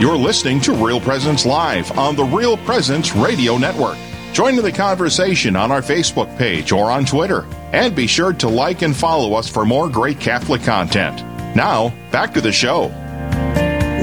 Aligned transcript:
You're 0.00 0.16
listening 0.16 0.60
to 0.60 0.74
Real 0.74 1.00
Presence 1.00 1.44
Live 1.44 1.98
on 1.98 2.14
the 2.14 2.22
Real 2.22 2.56
Presence 2.58 3.16
Radio 3.16 3.58
Network. 3.58 3.98
Join 4.32 4.56
in 4.56 4.62
the 4.62 4.70
conversation 4.70 5.56
on 5.56 5.72
our 5.72 5.82
Facebook 5.82 6.38
page 6.38 6.70
or 6.70 6.88
on 6.92 7.04
Twitter. 7.04 7.44
And 7.72 7.96
be 7.96 8.06
sure 8.06 8.32
to 8.34 8.48
like 8.48 8.82
and 8.82 8.96
follow 8.96 9.34
us 9.34 9.48
for 9.48 9.64
more 9.64 9.88
great 9.88 10.20
Catholic 10.20 10.62
content. 10.62 11.16
Now, 11.56 11.92
back 12.12 12.32
to 12.34 12.40
the 12.40 12.52
show. 12.52 12.86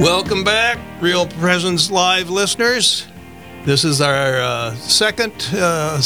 Welcome 0.01 0.43
back, 0.43 0.77
Real 1.01 1.27
Presence 1.27 1.89
Live 1.89 2.29
listeners. 2.29 3.07
This 3.63 3.85
is 3.85 4.01
our 4.01 4.41
uh, 4.41 4.75
second. 4.75 5.31
Uh, 5.53 6.01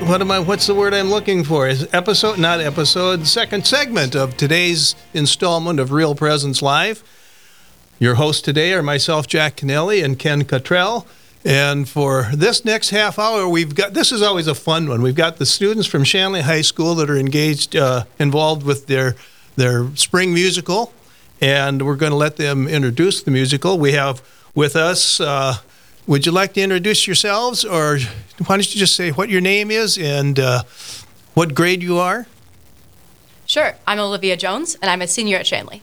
what 0.00 0.20
am 0.20 0.32
I? 0.32 0.40
What's 0.40 0.66
the 0.66 0.74
word 0.74 0.94
I'm 0.94 1.10
looking 1.10 1.44
for? 1.44 1.68
Is 1.68 1.88
episode, 1.94 2.40
not 2.40 2.58
episode, 2.58 3.28
second 3.28 3.68
segment 3.68 4.16
of 4.16 4.36
today's 4.36 4.96
installment 5.12 5.78
of 5.78 5.92
Real 5.92 6.16
Presence 6.16 6.60
Live. 6.60 7.04
Your 8.04 8.16
hosts 8.16 8.42
today 8.42 8.74
are 8.74 8.82
myself, 8.82 9.26
Jack 9.26 9.56
Kennelly, 9.56 10.04
and 10.04 10.18
Ken 10.18 10.44
Cottrell. 10.44 11.06
And 11.42 11.88
for 11.88 12.28
this 12.34 12.62
next 12.62 12.90
half 12.90 13.18
hour, 13.18 13.48
we've 13.48 13.74
got 13.74 13.94
this 13.94 14.12
is 14.12 14.20
always 14.20 14.46
a 14.46 14.54
fun 14.54 14.90
one. 14.90 15.00
We've 15.00 15.14
got 15.14 15.38
the 15.38 15.46
students 15.46 15.86
from 15.86 16.04
Shanley 16.04 16.42
High 16.42 16.60
School 16.60 16.94
that 16.96 17.08
are 17.08 17.16
engaged, 17.16 17.74
uh, 17.74 18.04
involved 18.18 18.62
with 18.62 18.88
their 18.88 19.16
their 19.56 19.88
spring 19.96 20.34
musical, 20.34 20.92
and 21.40 21.80
we're 21.80 21.96
going 21.96 22.12
to 22.12 22.16
let 22.16 22.36
them 22.36 22.68
introduce 22.68 23.22
the 23.22 23.30
musical. 23.30 23.78
We 23.78 23.92
have 23.92 24.22
with 24.54 24.76
us. 24.76 25.18
Uh, 25.18 25.54
would 26.06 26.26
you 26.26 26.32
like 26.32 26.52
to 26.52 26.60
introduce 26.60 27.06
yourselves, 27.06 27.64
or 27.64 28.00
why 28.44 28.56
don't 28.58 28.74
you 28.74 28.78
just 28.78 28.96
say 28.96 29.12
what 29.12 29.30
your 29.30 29.40
name 29.40 29.70
is 29.70 29.96
and 29.96 30.38
uh, 30.38 30.64
what 31.32 31.54
grade 31.54 31.82
you 31.82 31.96
are? 31.96 32.26
Sure. 33.46 33.76
I'm 33.86 33.98
Olivia 33.98 34.36
Jones, 34.36 34.76
and 34.82 34.90
I'm 34.90 35.00
a 35.00 35.06
senior 35.06 35.38
at 35.38 35.46
Shanley. 35.46 35.80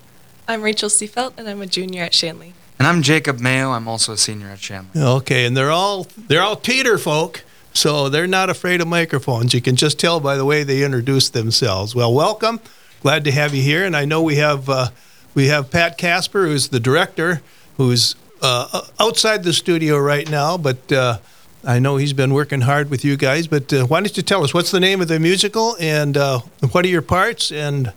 I'm 0.48 0.62
Rachel 0.62 0.90
Seefeldt, 0.90 1.34
and 1.38 1.48
I'm 1.48 1.62
a 1.62 1.66
junior 1.66 2.04
at 2.04 2.13
Shanley. 2.13 2.54
And 2.79 2.88
I'm 2.88 3.02
Jacob 3.02 3.40
Mayo. 3.40 3.71
I'm 3.71 3.88
also 3.88 4.13
a 4.13 4.18
senior 4.18 4.48
at 4.48 4.60
Shanley. 4.60 4.90
Okay, 4.96 5.46
and 5.46 5.55
they're 5.55 5.71
all 5.71 6.07
they're 6.18 6.41
all 6.41 6.55
Peter 6.55 6.98
folk, 6.98 7.43
so 7.74 8.10
they're 8.10 8.27
not 8.27 8.49
afraid 8.49 8.82
of 8.82 8.88
microphones. 8.88 9.54
You 9.54 9.62
can 9.62 9.76
just 9.76 9.99
tell 9.99 10.20
by 10.20 10.35
the 10.35 10.46
way 10.46 10.63
they 10.63 10.84
introduce 10.84 11.30
themselves. 11.30 11.93
Well, 11.96 12.13
welcome. 12.13 12.60
Glad 13.02 13.24
to 13.26 13.32
have 13.32 13.54
you 13.54 13.62
here, 13.62 13.85
and 13.85 13.96
I 13.96 14.05
know 14.05 14.21
we 14.21 14.38
have 14.38 14.70
uh, 14.70 14.90
we 15.35 15.48
have 15.48 15.70
Pat 15.70 15.98
Casper, 15.98 16.46
who's 16.48 16.70
the 16.70 16.80
director, 16.80 17.41
who's 17.77 18.15
uh, 18.41 18.82
outside 18.99 19.43
the 19.43 19.54
studio 19.54 19.98
right 19.98 20.30
now, 20.30 20.58
but. 20.58 20.91
Uh, 20.91 21.18
I 21.63 21.77
know 21.77 21.98
he's 21.98 22.13
been 22.13 22.34
working 22.34 22.62
hard 22.62 22.90
with 22.90 23.05
you 23.05 23.15
guys, 23.18 23.46
but 23.46 23.71
uh, 23.71 23.85
why 23.85 23.99
don't 23.99 24.18
you 24.18 24.24
tell 24.24 24.43
us 24.43 24.52
what's 24.52 24.71
the 24.71 24.80
name 24.80 24.99
of 24.99 25.08
the 25.08 25.20
musical 25.20 25.77
and 25.80 26.18
uh, 26.18 26.40
what 26.71 26.84
are 26.85 26.87
your 26.87 27.04
parts 27.04 27.52
and 27.52 27.93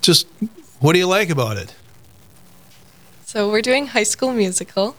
just 0.00 0.28
what 0.78 0.92
do 0.92 1.00
you 1.00 1.06
like 1.08 1.28
about 1.28 1.56
it? 1.56 1.74
So 3.28 3.50
we're 3.50 3.60
doing 3.60 3.88
High 3.88 4.04
School 4.04 4.32
Musical. 4.32 4.96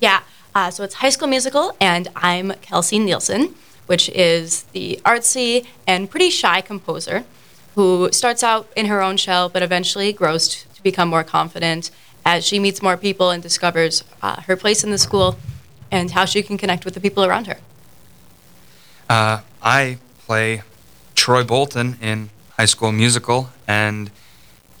Yeah, 0.00 0.20
uh, 0.54 0.70
so 0.70 0.84
it's 0.84 0.94
High 0.94 1.08
School 1.10 1.26
Musical, 1.26 1.74
and 1.80 2.06
I'm 2.14 2.52
Kelsi 2.62 3.04
Nielsen, 3.04 3.56
which 3.86 4.08
is 4.10 4.62
the 4.70 5.00
artsy 5.04 5.66
and 5.88 6.08
pretty 6.08 6.30
shy 6.30 6.60
composer 6.60 7.24
who 7.74 8.12
starts 8.12 8.44
out 8.44 8.68
in 8.76 8.86
her 8.86 9.02
own 9.02 9.16
shell, 9.16 9.48
but 9.48 9.60
eventually 9.60 10.12
grows 10.12 10.66
to 10.72 10.82
become 10.84 11.08
more 11.08 11.24
confident 11.24 11.90
as 12.24 12.46
she 12.46 12.60
meets 12.60 12.80
more 12.80 12.96
people 12.96 13.30
and 13.30 13.42
discovers 13.42 14.04
uh, 14.22 14.42
her 14.42 14.54
place 14.54 14.84
in 14.84 14.92
the 14.92 14.98
school 14.98 15.36
and 15.90 16.12
how 16.12 16.26
she 16.26 16.44
can 16.44 16.56
connect 16.56 16.84
with 16.84 16.94
the 16.94 17.00
people 17.00 17.24
around 17.24 17.48
her. 17.48 17.58
Uh, 19.10 19.40
I 19.60 19.98
play 20.26 20.62
Troy 21.16 21.42
Bolton 21.42 21.96
in 22.00 22.30
High 22.56 22.66
School 22.66 22.92
Musical, 22.92 23.50
and 23.66 24.12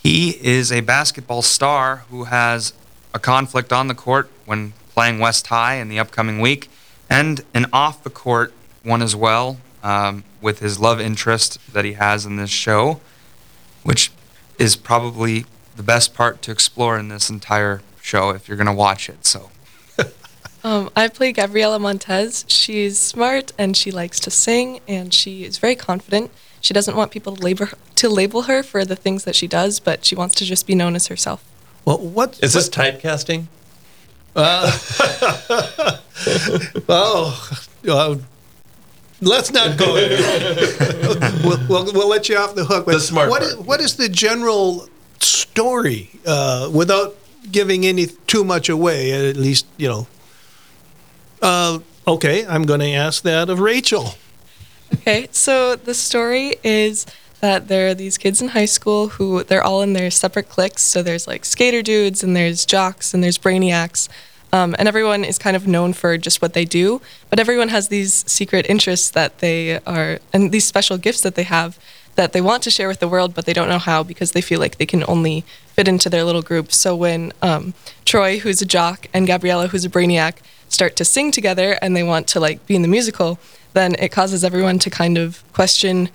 he 0.06 0.38
is 0.40 0.70
a 0.70 0.82
basketball 0.82 1.42
star 1.42 2.04
who 2.10 2.24
has 2.24 2.72
a 3.12 3.18
conflict 3.18 3.72
on 3.72 3.88
the 3.88 3.94
court 3.94 4.30
when 4.44 4.72
playing 4.90 5.18
West 5.18 5.48
High 5.48 5.74
in 5.74 5.88
the 5.88 5.98
upcoming 5.98 6.38
week, 6.40 6.70
and 7.10 7.40
an 7.52 7.66
off 7.72 8.04
the 8.04 8.10
court 8.10 8.52
one 8.84 9.02
as 9.02 9.16
well 9.16 9.56
um, 9.82 10.22
with 10.40 10.60
his 10.60 10.78
love 10.78 11.00
interest 11.00 11.58
that 11.72 11.84
he 11.84 11.94
has 11.94 12.24
in 12.24 12.36
this 12.36 12.50
show, 12.50 13.00
which 13.82 14.12
is 14.60 14.76
probably 14.76 15.44
the 15.74 15.82
best 15.82 16.14
part 16.14 16.40
to 16.42 16.52
explore 16.52 16.96
in 16.96 17.08
this 17.08 17.28
entire 17.28 17.82
show 18.00 18.30
if 18.30 18.46
you're 18.46 18.56
going 18.56 18.68
to 18.68 18.72
watch 18.72 19.08
it. 19.08 19.26
So. 19.26 19.50
Um, 20.64 20.90
I 20.96 21.06
play 21.06 21.30
Gabriella 21.30 21.78
Montez. 21.78 22.44
She's 22.48 22.98
smart 22.98 23.52
and 23.56 23.76
she 23.76 23.92
likes 23.92 24.18
to 24.18 24.32
sing 24.32 24.80
and 24.88 25.14
she 25.14 25.44
is 25.44 25.58
very 25.58 25.76
confident. 25.76 26.32
She 26.66 26.74
doesn't 26.74 26.96
want 26.96 27.12
people 27.12 27.36
to 27.36 27.42
label 27.44 27.68
to 27.94 28.08
label 28.08 28.42
her 28.42 28.64
for 28.64 28.84
the 28.84 28.96
things 28.96 29.22
that 29.22 29.36
she 29.36 29.46
does, 29.46 29.78
but 29.78 30.04
she 30.04 30.16
wants 30.16 30.34
to 30.34 30.44
just 30.44 30.66
be 30.66 30.74
known 30.74 30.96
as 30.96 31.06
herself. 31.06 31.44
Well, 31.84 31.98
what 31.98 32.40
is 32.42 32.54
this 32.54 32.68
typecasting? 32.68 33.46
Uh, 34.34 34.76
oh, 36.88 37.50
uh, 37.88 38.16
let's 39.20 39.52
not 39.52 39.78
go 39.78 39.94
there. 39.94 40.18
we'll, 41.44 41.68
we'll, 41.68 41.92
we'll, 41.92 42.08
let 42.08 42.28
you 42.28 42.36
off 42.36 42.56
the 42.56 42.64
hook. 42.64 42.86
But 42.86 42.94
the 42.94 43.00
smart 43.00 43.30
what 43.30 43.42
part. 43.42 43.52
Is, 43.52 43.58
what 43.58 43.80
is 43.80 43.94
the 43.94 44.08
general 44.08 44.88
story 45.20 46.10
uh, 46.26 46.68
without 46.74 47.16
giving 47.52 47.86
any 47.86 48.06
too 48.26 48.42
much 48.42 48.68
away? 48.68 49.30
At 49.30 49.36
least 49.36 49.66
you 49.76 49.88
know. 49.88 50.08
Uh, 51.40 51.78
okay, 52.08 52.44
I'm 52.44 52.64
going 52.64 52.80
to 52.80 52.90
ask 52.90 53.22
that 53.22 53.50
of 53.50 53.60
Rachel. 53.60 54.16
Okay, 54.96 55.28
so 55.30 55.76
the 55.76 55.94
story 55.94 56.56
is 56.64 57.06
that 57.40 57.68
there 57.68 57.88
are 57.88 57.94
these 57.94 58.18
kids 58.18 58.40
in 58.40 58.48
high 58.48 58.64
school 58.64 59.08
who 59.08 59.44
they're 59.44 59.62
all 59.62 59.82
in 59.82 59.92
their 59.92 60.10
separate 60.10 60.48
cliques. 60.48 60.82
So 60.82 61.02
there's 61.02 61.28
like 61.28 61.44
skater 61.44 61.82
dudes 61.82 62.24
and 62.24 62.34
there's 62.34 62.64
jocks 62.64 63.12
and 63.12 63.22
there's 63.22 63.38
brainiacs. 63.38 64.08
Um, 64.52 64.74
and 64.78 64.88
everyone 64.88 65.24
is 65.24 65.38
kind 65.38 65.54
of 65.54 65.66
known 65.66 65.92
for 65.92 66.16
just 66.16 66.40
what 66.40 66.54
they 66.54 66.64
do, 66.64 67.02
but 67.28 67.38
everyone 67.38 67.68
has 67.68 67.88
these 67.88 68.24
secret 68.30 68.64
interests 68.68 69.10
that 69.10 69.38
they 69.38 69.80
are, 69.80 70.18
and 70.32 70.50
these 70.50 70.64
special 70.64 70.96
gifts 70.96 71.20
that 71.20 71.34
they 71.34 71.42
have 71.42 71.78
that 72.14 72.32
they 72.32 72.40
want 72.40 72.62
to 72.62 72.70
share 72.70 72.88
with 72.88 73.00
the 73.00 73.08
world, 73.08 73.34
but 73.34 73.44
they 73.44 73.52
don't 73.52 73.68
know 73.68 73.78
how 73.78 74.02
because 74.02 74.32
they 74.32 74.40
feel 74.40 74.58
like 74.58 74.78
they 74.78 74.86
can 74.86 75.04
only 75.06 75.44
fit 75.74 75.86
into 75.86 76.08
their 76.08 76.24
little 76.24 76.40
group. 76.40 76.72
So 76.72 76.96
when 76.96 77.32
um, 77.42 77.74
Troy, 78.06 78.38
who's 78.38 78.62
a 78.62 78.66
jock, 78.66 79.06
and 79.12 79.26
Gabriella, 79.26 79.68
who's 79.68 79.84
a 79.84 79.90
brainiac, 79.90 80.36
start 80.68 80.96
to 80.96 81.04
sing 81.04 81.30
together 81.30 81.78
and 81.82 81.94
they 81.94 82.02
want 82.02 82.26
to 82.28 82.40
like 82.40 82.66
be 82.66 82.74
in 82.74 82.82
the 82.82 82.88
musical, 82.88 83.38
then 83.76 83.94
it 83.98 84.10
causes 84.10 84.42
everyone 84.42 84.78
to 84.80 84.90
kind 84.90 85.18
of 85.18 85.44
question 85.52 86.08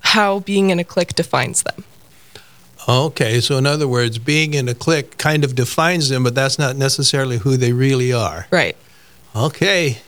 how 0.00 0.40
being 0.40 0.70
in 0.70 0.78
a 0.78 0.84
clique 0.84 1.14
defines 1.14 1.62
them. 1.62 1.84
Okay, 2.88 3.40
so 3.40 3.58
in 3.58 3.66
other 3.66 3.86
words, 3.86 4.18
being 4.18 4.54
in 4.54 4.68
a 4.68 4.74
clique 4.74 5.18
kind 5.18 5.44
of 5.44 5.54
defines 5.54 6.08
them, 6.08 6.24
but 6.24 6.34
that's 6.34 6.58
not 6.58 6.76
necessarily 6.76 7.38
who 7.38 7.56
they 7.56 7.72
really 7.72 8.12
are. 8.12 8.46
Right. 8.50 8.76
Okay. 9.36 9.98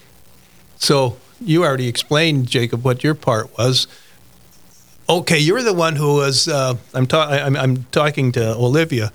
So 0.77 1.17
you 1.41 1.63
already 1.63 1.89
explained, 1.89 2.49
Jacob, 2.49 2.85
what 2.85 3.05
your 3.05 3.15
part 3.15 3.57
was. 3.59 3.87
Okay, 5.09 5.39
you're 5.39 5.63
the 5.63 5.75
one 5.75 5.97
who 5.97 6.15
was. 6.15 6.49
Uh, 6.49 6.77
I'm, 6.95 7.07
ta- 7.07 7.29
I'm, 7.29 7.57
I'm 7.57 7.85
talking 7.93 8.33
to 8.33 8.55
Olivia. 8.55 9.13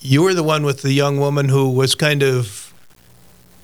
You 0.00 0.22
were 0.22 0.34
the 0.34 0.42
one 0.42 0.64
with 0.64 0.82
the 0.82 0.92
young 0.92 1.18
woman 1.18 1.48
who 1.48 1.70
was 1.70 1.94
kind 1.94 2.22
of 2.22 2.72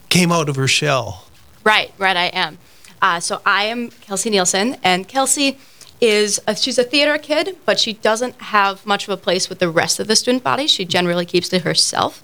came 0.08 0.30
out 0.30 0.48
of 0.48 0.56
her 0.56 0.69
shell. 0.69 1.25
Right, 1.64 1.92
right. 1.98 2.16
I 2.16 2.26
am. 2.26 2.58
Uh, 3.00 3.20
so 3.20 3.41
I 3.47 3.64
am 3.64 3.91
Kelsi 3.91 4.31
Nielsen, 4.31 4.76
and 4.82 5.09
Kelsi 5.09 5.56
is 6.00 6.41
a, 6.47 6.54
she's 6.54 6.78
a 6.78 6.84
theater 6.84 7.19
kid, 7.19 7.56
but 7.64 7.78
she 7.78 7.94
doesn't 7.94 8.41
have 8.42 8.84
much 8.86 9.09
of 9.09 9.10
a 9.10 9.16
place 9.16 9.48
with 9.48 9.59
the 9.59 9.69
rest 9.69 9.98
of 10.00 10.06
the 10.06 10.16
student 10.16 10.44
body. 10.44 10.66
She 10.66 10.84
generally 10.84 11.26
keeps 11.26 11.48
to 11.50 11.60
herself. 11.60 12.22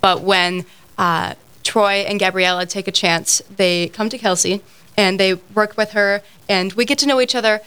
But 0.00 0.20
when 0.20 0.66
uh, 0.98 1.34
Troy 1.62 2.04
and 2.06 2.20
Gabriella 2.20 2.66
take 2.66 2.86
a 2.88 2.92
chance, 2.92 3.42
they 3.56 3.88
come 3.88 4.08
to 4.10 4.18
Kelsi 4.18 4.60
and 4.96 5.18
they 5.18 5.34
work 5.54 5.76
with 5.76 5.92
her, 5.92 6.22
and 6.48 6.72
we 6.74 6.84
get 6.84 6.98
to 6.98 7.06
know 7.06 7.20
each 7.20 7.34
other. 7.34 7.60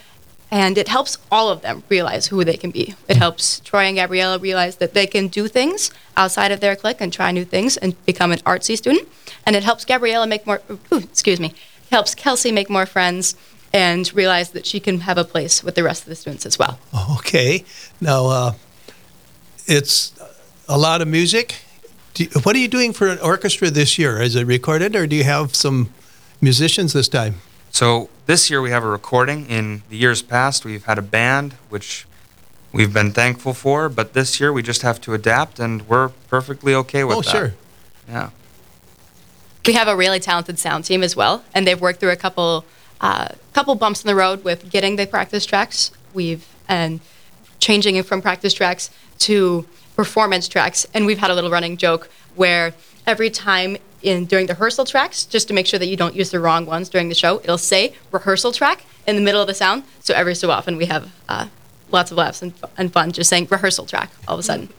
And 0.50 0.78
it 0.78 0.88
helps 0.88 1.18
all 1.30 1.50
of 1.50 1.60
them 1.60 1.82
realize 1.90 2.28
who 2.28 2.42
they 2.42 2.56
can 2.56 2.70
be. 2.70 2.94
It 3.06 3.18
helps 3.18 3.60
Troy 3.60 3.82
and 3.82 3.96
Gabriella 3.96 4.38
realize 4.38 4.76
that 4.76 4.94
they 4.94 5.06
can 5.06 5.28
do 5.28 5.46
things 5.46 5.90
outside 6.16 6.52
of 6.52 6.60
their 6.60 6.74
clique 6.74 7.02
and 7.02 7.12
try 7.12 7.30
new 7.32 7.44
things 7.44 7.76
and 7.76 8.02
become 8.06 8.32
an 8.32 8.38
artsy 8.38 8.74
student. 8.74 9.06
And 9.44 9.54
it 9.54 9.62
helps 9.62 9.84
Gabriella 9.84 10.26
make 10.26 10.46
more, 10.46 10.62
ooh, 10.70 10.96
excuse 10.96 11.38
me, 11.38 11.52
helps 11.90 12.14
Kelsi 12.14 12.52
make 12.52 12.68
more 12.70 12.86
friends 12.86 13.34
and 13.72 14.12
realize 14.14 14.50
that 14.50 14.66
she 14.66 14.80
can 14.80 15.00
have 15.00 15.18
a 15.18 15.24
place 15.24 15.62
with 15.62 15.74
the 15.74 15.82
rest 15.82 16.02
of 16.02 16.08
the 16.08 16.14
students 16.14 16.46
as 16.46 16.58
well. 16.58 16.78
Okay. 17.18 17.64
Now, 18.00 18.26
uh, 18.26 18.52
it's 19.66 20.12
a 20.68 20.78
lot 20.78 21.02
of 21.02 21.08
music. 21.08 21.56
You, 22.16 22.28
what 22.42 22.56
are 22.56 22.58
you 22.58 22.68
doing 22.68 22.92
for 22.92 23.08
an 23.08 23.18
orchestra 23.20 23.70
this 23.70 23.98
year? 23.98 24.20
Is 24.20 24.34
it 24.34 24.46
recorded 24.46 24.96
or 24.96 25.06
do 25.06 25.14
you 25.14 25.24
have 25.24 25.54
some 25.54 25.92
musicians 26.40 26.92
this 26.92 27.08
time? 27.08 27.36
So 27.70 28.08
this 28.26 28.50
year 28.50 28.60
we 28.60 28.70
have 28.70 28.82
a 28.82 28.88
recording. 28.88 29.46
In 29.46 29.82
the 29.88 29.96
years 29.96 30.22
past, 30.22 30.64
we've 30.64 30.84
had 30.84 30.98
a 30.98 31.02
band, 31.02 31.52
which 31.68 32.06
we've 32.72 32.92
been 32.92 33.12
thankful 33.12 33.54
for. 33.54 33.88
But 33.88 34.14
this 34.14 34.40
year 34.40 34.52
we 34.52 34.62
just 34.62 34.82
have 34.82 35.00
to 35.02 35.14
adapt, 35.14 35.58
and 35.60 35.86
we're 35.88 36.08
perfectly 36.28 36.74
okay 36.74 37.04
with 37.04 37.18
oh, 37.18 37.22
that. 37.22 37.28
Oh, 37.28 37.38
sure. 37.38 37.54
Yeah. 38.08 38.30
We 39.68 39.74
have 39.74 39.86
a 39.86 39.94
really 39.94 40.18
talented 40.18 40.58
sound 40.58 40.86
team 40.86 41.02
as 41.02 41.14
well, 41.14 41.44
and 41.52 41.66
they've 41.66 41.78
worked 41.78 42.00
through 42.00 42.12
a 42.12 42.16
couple 42.16 42.64
uh, 43.02 43.28
couple 43.52 43.74
bumps 43.74 44.02
in 44.02 44.08
the 44.08 44.14
road 44.14 44.42
with 44.42 44.70
getting 44.70 44.96
the 44.96 45.06
practice 45.06 45.44
tracks. 45.44 45.90
We've 46.14 46.48
and 46.70 47.00
changing 47.58 47.96
it 47.96 48.06
from 48.06 48.22
practice 48.22 48.54
tracks 48.54 48.88
to 49.18 49.66
performance 49.94 50.48
tracks, 50.48 50.86
and 50.94 51.04
we've 51.04 51.18
had 51.18 51.30
a 51.30 51.34
little 51.34 51.50
running 51.50 51.76
joke 51.76 52.08
where 52.34 52.72
every 53.06 53.28
time 53.28 53.76
in 54.00 54.24
during 54.24 54.46
the 54.46 54.54
rehearsal 54.54 54.86
tracks, 54.86 55.26
just 55.26 55.48
to 55.48 55.52
make 55.52 55.66
sure 55.66 55.78
that 55.78 55.88
you 55.88 55.98
don't 55.98 56.16
use 56.16 56.30
the 56.30 56.40
wrong 56.40 56.64
ones 56.64 56.88
during 56.88 57.10
the 57.10 57.14
show, 57.14 57.38
it'll 57.40 57.58
say 57.58 57.92
rehearsal 58.10 58.52
track 58.52 58.86
in 59.06 59.16
the 59.16 59.22
middle 59.22 59.42
of 59.42 59.48
the 59.48 59.54
sound. 59.54 59.82
So 60.00 60.14
every 60.14 60.34
so 60.34 60.50
often 60.50 60.78
we 60.78 60.86
have 60.86 61.12
uh, 61.28 61.48
lots 61.90 62.10
of 62.10 62.16
laughs 62.16 62.40
and, 62.40 62.54
and 62.78 62.90
fun 62.90 63.12
just 63.12 63.28
saying 63.28 63.48
rehearsal 63.50 63.84
track 63.84 64.10
all 64.26 64.36
of 64.36 64.40
a 64.40 64.42
sudden. 64.42 64.70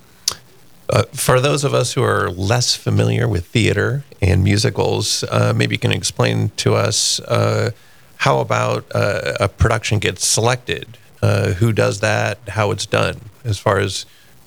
Uh, 0.92 1.04
for 1.14 1.40
those 1.40 1.64
of 1.64 1.74
us 1.74 1.94
who 1.94 2.04
are 2.04 2.32
less 2.32 2.76
familiar 2.76 3.28
with 3.28 3.46
theater 3.46 4.04
and 4.22 4.44
musicals, 4.44 5.24
uh, 5.26 5.54
maybe 5.56 5.76
you 5.76 5.80
can 5.80 5.92
explain 5.92 6.50
to 6.58 6.74
us 6.74 7.20
uh, 7.22 7.70
how 8.18 8.40
about 8.40 8.86
uh, 8.96 9.34
a 9.40 9.48
production 9.48 10.00
gets 10.00 10.26
selected, 10.26 10.98
uh, 11.22 11.52
who 11.54 11.72
does 11.72 12.00
that, 12.00 12.40
how 12.50 12.72
it's 12.72 12.88
done, 12.88 13.30
as 13.44 13.60
far 13.60 13.78
as 13.78 14.06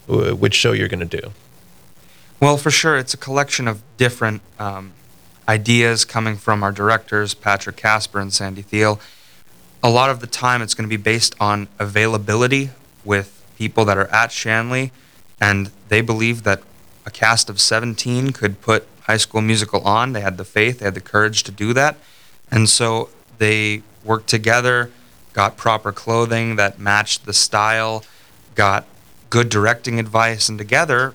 uh, 0.08 0.34
which 0.34 0.54
show 0.54 0.72
you're 0.72 0.88
going 0.88 1.06
to 1.08 1.20
do. 1.20 1.32
Well, 2.40 2.56
for 2.56 2.72
sure, 2.72 2.98
it's 2.98 3.14
a 3.14 3.16
collection 3.18 3.68
of 3.68 3.82
different 3.96 4.42
um, 4.58 4.94
ideas 5.48 6.04
coming 6.04 6.36
from 6.36 6.64
our 6.64 6.72
directors, 6.72 7.34
Patrick 7.34 7.76
Casper 7.76 8.18
and 8.18 8.32
Sandy 8.32 8.62
Thiel. 8.62 9.00
A 9.80 9.90
lot 9.90 10.10
of 10.10 10.18
the 10.18 10.26
time, 10.26 10.60
it's 10.60 10.74
going 10.74 10.88
to 10.88 10.96
be 10.96 11.00
based 11.00 11.36
on 11.38 11.68
availability 11.78 12.70
with 13.04 13.44
people 13.56 13.84
that 13.84 13.96
are 13.96 14.08
at 14.08 14.32
Shanley, 14.32 14.90
and 15.42 15.72
they 15.88 16.00
believe 16.00 16.44
that 16.44 16.62
a 17.04 17.10
cast 17.10 17.50
of 17.50 17.60
17 17.60 18.30
could 18.30 18.60
put 18.60 18.86
High 19.02 19.16
School 19.16 19.40
Musical 19.40 19.80
on. 19.80 20.12
They 20.12 20.20
had 20.20 20.38
the 20.38 20.44
faith, 20.44 20.78
they 20.78 20.84
had 20.84 20.94
the 20.94 21.00
courage 21.00 21.42
to 21.42 21.50
do 21.50 21.72
that, 21.72 21.96
and 22.48 22.68
so 22.68 23.10
they 23.38 23.82
worked 24.04 24.28
together, 24.28 24.92
got 25.32 25.56
proper 25.56 25.90
clothing 25.90 26.54
that 26.56 26.78
matched 26.78 27.26
the 27.26 27.32
style, 27.32 28.04
got 28.54 28.86
good 29.30 29.48
directing 29.48 29.98
advice, 29.98 30.48
and 30.48 30.58
together, 30.58 31.12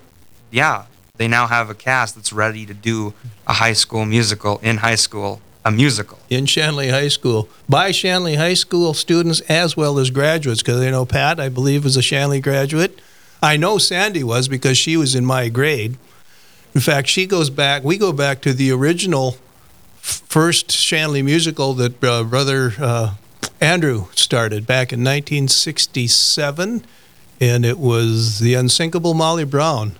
yeah, 0.51 0.85
they 1.15 1.30
now 1.30 1.47
have 1.47 1.69
a 1.69 1.73
cast 1.73 2.15
that's 2.15 2.33
ready 2.33 2.65
to 2.65 2.73
do 2.73 3.13
a 3.47 3.53
high 3.53 3.73
school 3.73 4.03
musical 4.03 4.59
in 4.62 4.77
high 4.77 4.95
school, 4.95 5.39
a 5.63 5.71
musical. 5.71 6.19
in 6.30 6.45
Shanley 6.45 6.89
High 6.89 7.07
School 7.07 7.47
by 7.69 7.91
Shanley 7.91 8.35
High 8.35 8.56
School 8.56 8.94
students 8.94 9.39
as 9.41 9.77
well 9.77 9.97
as 10.00 10.09
graduates. 10.09 10.62
Because 10.62 10.81
I 10.81 10.89
know 10.91 11.06
Pat, 11.06 11.39
I 11.39 11.47
believe, 11.47 11.85
was 11.85 11.95
a 11.95 12.01
Shanley 12.01 12.41
graduate. 12.41 13.00
I 13.42 13.57
know 13.57 13.78
Sandy 13.78 14.24
was 14.24 14.48
because 14.48 14.78
she 14.78 14.98
was 14.98 15.16
in 15.16 15.25
my 15.25 15.50
grade. 15.50 15.98
In 16.74 16.81
fact, 16.81 17.07
she 17.07 17.25
goes 17.25 17.50
back. 17.50 17.84
We 17.84 17.98
go 17.98 18.12
back 18.12 18.42
to 18.42 18.54
the 18.54 18.72
original 18.72 19.38
first 20.00 20.72
Shanley 20.72 21.22
musical 21.22 21.74
that 21.74 22.04
uh, 22.04 22.24
brother 22.24 22.74
uh, 22.80 23.16
Andrew 23.60 24.07
started 24.13 24.66
back 24.66 24.94
in 24.94 25.00
1967, 25.00 26.86
and 27.42 27.66
it 27.66 27.78
was 27.78 28.39
the 28.39 28.54
unsinkable 28.54 29.13
Molly 29.13 29.44
Brown. 29.44 29.95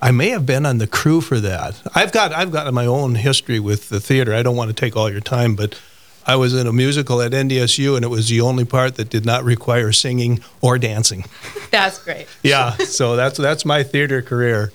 I 0.00 0.10
may 0.10 0.30
have 0.30 0.44
been 0.44 0.66
on 0.66 0.78
the 0.78 0.86
crew 0.86 1.20
for 1.20 1.38
that. 1.40 1.80
I've 1.94 2.12
got 2.12 2.32
I've 2.32 2.50
got 2.50 2.72
my 2.74 2.86
own 2.86 3.14
history 3.14 3.60
with 3.60 3.88
the 3.88 4.00
theater. 4.00 4.34
I 4.34 4.42
don't 4.42 4.56
want 4.56 4.68
to 4.68 4.74
take 4.74 4.96
all 4.96 5.10
your 5.10 5.20
time, 5.20 5.54
but 5.54 5.80
I 6.26 6.36
was 6.36 6.54
in 6.54 6.66
a 6.66 6.72
musical 6.72 7.20
at 7.22 7.32
NDSU, 7.32 7.96
and 7.96 8.04
it 8.04 8.08
was 8.08 8.28
the 8.28 8.40
only 8.40 8.64
part 8.64 8.96
that 8.96 9.10
did 9.10 9.24
not 9.24 9.44
require 9.44 9.92
singing 9.92 10.40
or 10.60 10.78
dancing. 10.78 11.24
That's 11.72 11.98
great. 11.98 12.26
Yeah, 12.42 12.76
so 12.76 13.16
that's 13.16 13.38
that's 13.38 13.64
my 13.64 13.82
theater 13.82 14.22
career. 14.22 14.70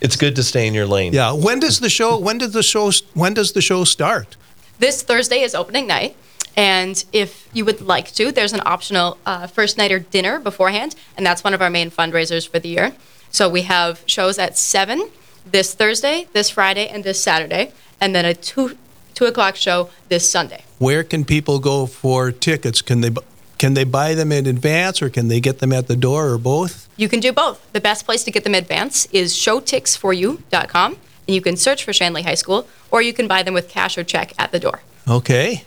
It's 0.00 0.16
good 0.16 0.36
to 0.36 0.42
stay 0.42 0.66
in 0.68 0.74
your 0.74 0.86
lane. 0.86 1.12
Yeah, 1.12 1.32
when 1.32 1.58
does 1.58 1.80
the 1.80 1.90
show? 1.90 2.18
When 2.18 2.38
does 2.38 2.52
the 2.52 2.62
show? 2.62 2.92
When 3.14 3.34
does 3.34 3.52
the 3.52 3.62
show 3.62 3.84
start? 3.84 4.36
This 4.78 5.02
Thursday 5.02 5.40
is 5.40 5.54
opening 5.54 5.86
night. 5.86 6.14
And 6.54 7.02
if 7.12 7.48
you 7.54 7.64
would 7.64 7.80
like 7.80 8.12
to, 8.12 8.30
there's 8.30 8.52
an 8.52 8.60
optional 8.66 9.16
uh, 9.24 9.46
first 9.46 9.78
nighter 9.78 9.98
dinner 9.98 10.38
beforehand, 10.38 10.94
and 11.16 11.24
that's 11.24 11.42
one 11.42 11.54
of 11.54 11.62
our 11.62 11.70
main 11.70 11.90
fundraisers 11.90 12.46
for 12.46 12.58
the 12.58 12.68
year. 12.68 12.92
So 13.30 13.48
we 13.48 13.62
have 13.62 14.02
shows 14.04 14.38
at 14.38 14.58
seven 14.58 15.08
this 15.50 15.74
Thursday, 15.74 16.28
this 16.34 16.50
Friday, 16.50 16.88
and 16.88 17.04
this 17.04 17.22
Saturday, 17.22 17.72
and 18.00 18.14
then 18.14 18.26
a 18.26 18.34
two 18.34 18.76
two 19.14 19.24
o'clock 19.24 19.56
show 19.56 19.88
this 20.08 20.30
Sunday. 20.30 20.62
Where 20.78 21.02
can 21.04 21.24
people 21.24 21.58
go 21.58 21.86
for 21.86 22.30
tickets? 22.32 22.82
Can 22.82 23.00
they 23.00 23.08
bu- 23.08 23.22
can 23.62 23.74
they 23.74 23.84
buy 23.84 24.14
them 24.16 24.32
in 24.32 24.44
advance, 24.48 25.00
or 25.00 25.08
can 25.08 25.28
they 25.28 25.38
get 25.38 25.60
them 25.60 25.72
at 25.72 25.86
the 25.86 25.94
door, 25.94 26.30
or 26.30 26.36
both? 26.36 26.88
You 26.96 27.08
can 27.08 27.20
do 27.20 27.32
both. 27.32 27.60
The 27.72 27.80
best 27.80 28.04
place 28.04 28.24
to 28.24 28.32
get 28.32 28.42
them 28.42 28.56
in 28.56 28.58
advance 28.64 29.06
is 29.12 29.32
showtix4u.com, 29.34 30.92
and 31.28 31.34
you 31.36 31.40
can 31.40 31.56
search 31.56 31.84
for 31.84 31.92
Shanley 31.92 32.22
High 32.22 32.34
School, 32.34 32.66
or 32.90 33.02
you 33.02 33.12
can 33.12 33.28
buy 33.28 33.44
them 33.44 33.54
with 33.54 33.68
cash 33.68 33.96
or 33.96 34.02
check 34.02 34.32
at 34.36 34.50
the 34.50 34.58
door. 34.58 34.80
Okay. 35.08 35.62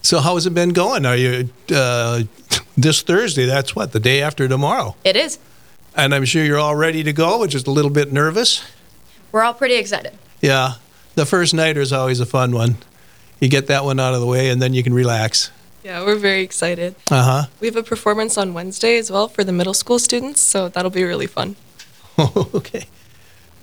So 0.00 0.20
how 0.20 0.36
has 0.36 0.46
it 0.46 0.54
been 0.54 0.68
going? 0.68 1.04
Are 1.04 1.16
you 1.16 1.50
uh, 1.74 2.22
this 2.76 3.02
Thursday? 3.02 3.46
That's 3.46 3.74
what 3.74 3.90
the 3.90 3.98
day 3.98 4.22
after 4.22 4.46
tomorrow, 4.46 4.94
It 5.02 5.16
is. 5.16 5.40
and 5.96 6.14
I'm 6.14 6.24
sure 6.26 6.44
you're 6.44 6.58
all 6.60 6.76
ready 6.76 7.02
to 7.02 7.12
go, 7.12 7.40
but 7.40 7.50
just 7.50 7.66
a 7.66 7.72
little 7.72 7.90
bit 7.90 8.12
nervous. 8.12 8.62
We're 9.32 9.42
all 9.42 9.54
pretty 9.54 9.74
excited. 9.74 10.16
Yeah, 10.40 10.74
the 11.16 11.26
first 11.26 11.52
nighter 11.52 11.80
is 11.80 11.92
always 11.92 12.20
a 12.20 12.26
fun 12.26 12.52
one. 12.52 12.76
You 13.40 13.48
get 13.48 13.66
that 13.66 13.84
one 13.84 13.98
out 13.98 14.14
of 14.14 14.20
the 14.20 14.26
way, 14.26 14.50
and 14.50 14.62
then 14.62 14.72
you 14.72 14.84
can 14.84 14.94
relax. 14.94 15.50
Yeah, 15.82 16.04
we're 16.04 16.16
very 16.16 16.42
excited. 16.42 16.94
Uh 17.10 17.22
huh. 17.22 17.46
We 17.60 17.66
have 17.66 17.76
a 17.76 17.82
performance 17.82 18.36
on 18.36 18.52
Wednesday 18.54 18.98
as 18.98 19.10
well 19.10 19.28
for 19.28 19.44
the 19.44 19.52
middle 19.52 19.74
school 19.74 19.98
students, 19.98 20.40
so 20.40 20.68
that'll 20.68 20.90
be 20.90 21.04
really 21.04 21.26
fun. 21.26 21.56
okay. 22.18 22.84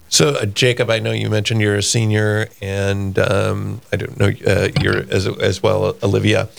So, 0.10 0.30
uh, 0.30 0.46
Jacob, 0.46 0.90
I 0.90 1.00
know 1.00 1.12
you 1.12 1.30
mentioned 1.30 1.62
you're 1.62 1.76
a 1.76 1.84
senior, 1.84 2.48
and 2.62 3.20
um, 3.20 3.82
I 3.92 3.98
don't 3.98 4.18
know 4.20 4.32
uh, 4.48 4.70
you're 4.82 5.04
as 5.12 5.28
as 5.28 5.62
well, 5.62 5.96
Olivia. 6.02 6.50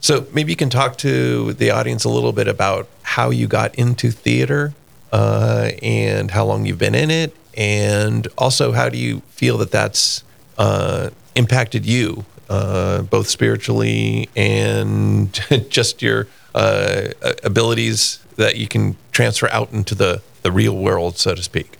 So 0.00 0.26
maybe 0.32 0.52
you 0.52 0.56
can 0.56 0.70
talk 0.70 0.98
to 0.98 1.54
the 1.54 1.70
audience 1.70 2.04
a 2.04 2.08
little 2.08 2.32
bit 2.32 2.46
about 2.46 2.88
how 3.02 3.30
you 3.30 3.46
got 3.46 3.74
into 3.74 4.10
theater 4.10 4.74
uh, 5.12 5.70
and 5.82 6.30
how 6.30 6.44
long 6.44 6.66
you've 6.66 6.78
been 6.78 6.94
in 6.94 7.10
it, 7.10 7.34
and 7.56 8.28
also 8.38 8.72
how 8.72 8.88
do 8.88 8.98
you 8.98 9.20
feel 9.30 9.58
that 9.58 9.70
that's 9.70 10.22
uh, 10.58 11.10
impacted 11.34 11.84
you, 11.84 12.24
uh, 12.48 13.02
both 13.02 13.28
spiritually 13.28 14.28
and 14.36 15.32
just 15.68 16.02
your 16.02 16.26
uh, 16.54 17.08
abilities 17.42 18.20
that 18.36 18.56
you 18.56 18.68
can 18.68 18.96
transfer 19.12 19.48
out 19.50 19.72
into 19.72 19.94
the, 19.94 20.22
the 20.42 20.52
real 20.52 20.76
world, 20.76 21.18
so 21.18 21.34
to 21.34 21.42
speak. 21.42 21.78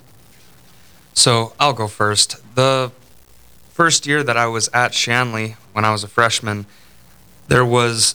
So 1.12 1.52
I'll 1.60 1.72
go 1.72 1.86
first. 1.86 2.36
The 2.54 2.90
first 3.70 4.06
year 4.06 4.22
that 4.22 4.36
I 4.36 4.46
was 4.46 4.68
at 4.72 4.94
Shanley 4.94 5.56
when 5.72 5.84
I 5.84 5.92
was 5.92 6.04
a 6.04 6.08
freshman, 6.08 6.66
there 7.48 7.64
was, 7.64 8.14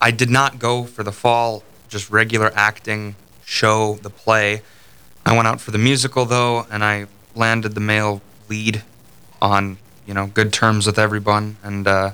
I 0.00 0.10
did 0.10 0.30
not 0.30 0.58
go 0.58 0.84
for 0.84 1.02
the 1.02 1.12
fall, 1.12 1.62
just 1.88 2.10
regular 2.10 2.50
acting 2.54 3.16
show, 3.44 3.94
the 4.02 4.10
play. 4.10 4.62
I 5.24 5.34
went 5.34 5.48
out 5.48 5.60
for 5.60 5.70
the 5.70 5.78
musical 5.78 6.24
though, 6.24 6.66
and 6.70 6.84
I 6.84 7.06
landed 7.34 7.74
the 7.74 7.80
male 7.80 8.22
lead 8.48 8.82
on, 9.40 9.78
you 10.06 10.14
know, 10.14 10.26
good 10.26 10.52
terms 10.52 10.86
with 10.86 10.98
everyone. 10.98 11.56
And 11.62 11.86
uh, 11.86 12.12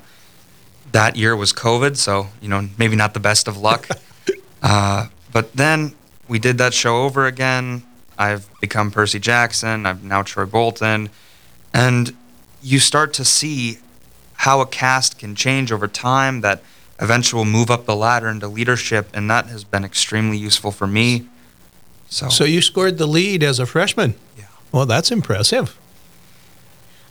that 0.92 1.16
year 1.16 1.36
was 1.36 1.52
COVID, 1.52 1.96
so, 1.96 2.28
you 2.40 2.48
know, 2.48 2.68
maybe 2.78 2.96
not 2.96 3.14
the 3.14 3.20
best 3.20 3.48
of 3.48 3.56
luck. 3.56 3.88
uh, 4.62 5.08
but 5.32 5.52
then 5.52 5.94
we 6.28 6.38
did 6.38 6.58
that 6.58 6.74
show 6.74 7.02
over 7.02 7.26
again. 7.26 7.82
I've 8.18 8.48
become 8.60 8.90
Percy 8.90 9.18
Jackson. 9.18 9.86
I'm 9.86 10.06
now 10.06 10.22
Troy 10.22 10.44
Bolton. 10.44 11.10
And 11.72 12.16
you 12.62 12.78
start 12.78 13.12
to 13.14 13.24
see 13.24 13.78
how 14.34 14.60
a 14.60 14.66
cast 14.66 15.18
can 15.18 15.34
change 15.34 15.72
over 15.72 15.88
time 15.88 16.40
that 16.42 16.62
eventually 17.00 17.40
will 17.40 17.50
move 17.50 17.70
up 17.70 17.86
the 17.86 17.96
ladder 17.96 18.28
into 18.28 18.46
leadership. 18.46 19.08
And 19.14 19.30
that 19.30 19.46
has 19.46 19.64
been 19.64 19.84
extremely 19.84 20.36
useful 20.36 20.70
for 20.70 20.86
me. 20.86 21.26
So, 22.08 22.28
So 22.28 22.44
you 22.44 22.60
scored 22.60 22.98
the 22.98 23.06
lead 23.06 23.42
as 23.42 23.58
a 23.58 23.66
freshman. 23.66 24.14
Yeah. 24.36 24.44
Well, 24.72 24.86
that's 24.86 25.10
impressive. 25.10 25.78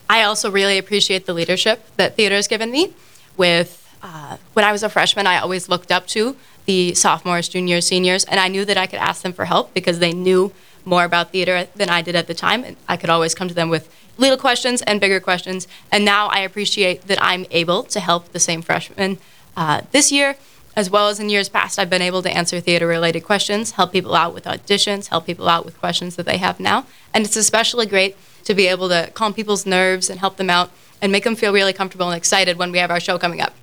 I 0.10 0.24
also 0.24 0.50
really 0.50 0.80
appreciate 0.80 1.28
the 1.28 1.34
leadership 1.34 1.86
that 1.98 2.16
theater 2.16 2.36
has 2.36 2.48
given 2.48 2.72
me. 2.72 2.94
With 3.38 3.88
uh, 4.02 4.38
when 4.54 4.66
I 4.66 4.72
was 4.72 4.82
a 4.84 4.90
freshman, 4.90 5.28
I 5.28 5.38
always 5.38 5.70
looked 5.70 5.92
up 5.92 6.08
to 6.08 6.36
the 6.66 6.94
sophomores, 6.96 7.48
juniors, 7.48 7.86
seniors, 7.86 8.26
and 8.26 8.40
I 8.40 8.48
knew 8.48 8.66
that 8.66 8.78
I 8.78 8.88
could 8.88 9.00
ask 9.00 9.22
them 9.22 9.34
for 9.34 9.46
help 9.46 9.74
because 9.74 10.00
they 10.00 10.12
knew 10.12 10.52
more 10.84 11.04
about 11.04 11.32
theater 11.32 11.68
than 11.76 11.90
I 11.90 12.02
did 12.02 12.16
at 12.16 12.28
the 12.28 12.34
time, 12.34 12.64
and 12.64 12.76
I 12.88 12.98
could 12.98 13.10
always 13.10 13.36
come 13.36 13.48
to 13.48 13.54
them 13.54 13.70
with 13.70 13.94
little 14.18 14.38
questions 14.38 14.82
and 14.82 15.00
bigger 15.00 15.20
questions. 15.20 15.68
And 15.92 16.04
now 16.04 16.28
I 16.28 16.40
appreciate 16.40 17.08
that 17.08 17.22
I'm 17.22 17.46
able 17.52 17.84
to 17.84 18.00
help 18.00 18.30
the 18.30 18.40
same 18.40 18.62
freshmen 18.62 19.18
uh, 19.56 19.82
this 19.92 20.12
year, 20.12 20.36
as 20.76 20.90
well 20.90 21.08
as 21.08 21.20
in 21.20 21.30
years 21.30 21.50
past. 21.50 21.78
I've 21.78 21.90
been 21.90 22.02
able 22.02 22.22
to 22.24 22.32
answer 22.32 22.60
theater-related 22.60 23.22
questions, 23.22 23.72
help 23.72 23.92
people 23.92 24.16
out 24.16 24.34
with 24.34 24.46
auditions, 24.46 25.08
help 25.08 25.26
people 25.26 25.50
out 25.50 25.66
with 25.66 25.78
questions 25.80 26.16
that 26.16 26.26
they 26.26 26.38
have 26.38 26.60
now, 26.60 26.86
and 27.14 27.26
it's 27.26 27.36
especially 27.36 27.86
great 27.86 28.16
to 28.44 28.54
be 28.54 28.68
able 28.68 28.90
to 28.90 29.12
calm 29.14 29.34
people's 29.34 29.66
nerves 29.66 30.10
and 30.10 30.20
help 30.20 30.38
them 30.38 30.50
out 30.50 30.72
and 31.02 31.12
make 31.12 31.24
them 31.24 31.36
feel 31.36 31.54
really 31.54 31.74
comfortable 31.74 32.10
and 32.10 32.18
excited 32.18 32.58
when 32.58 32.72
we 32.72 32.78
have 32.78 32.92
our 32.92 33.00
show 33.00 33.18
coming 33.18 33.42
up. 33.42 33.54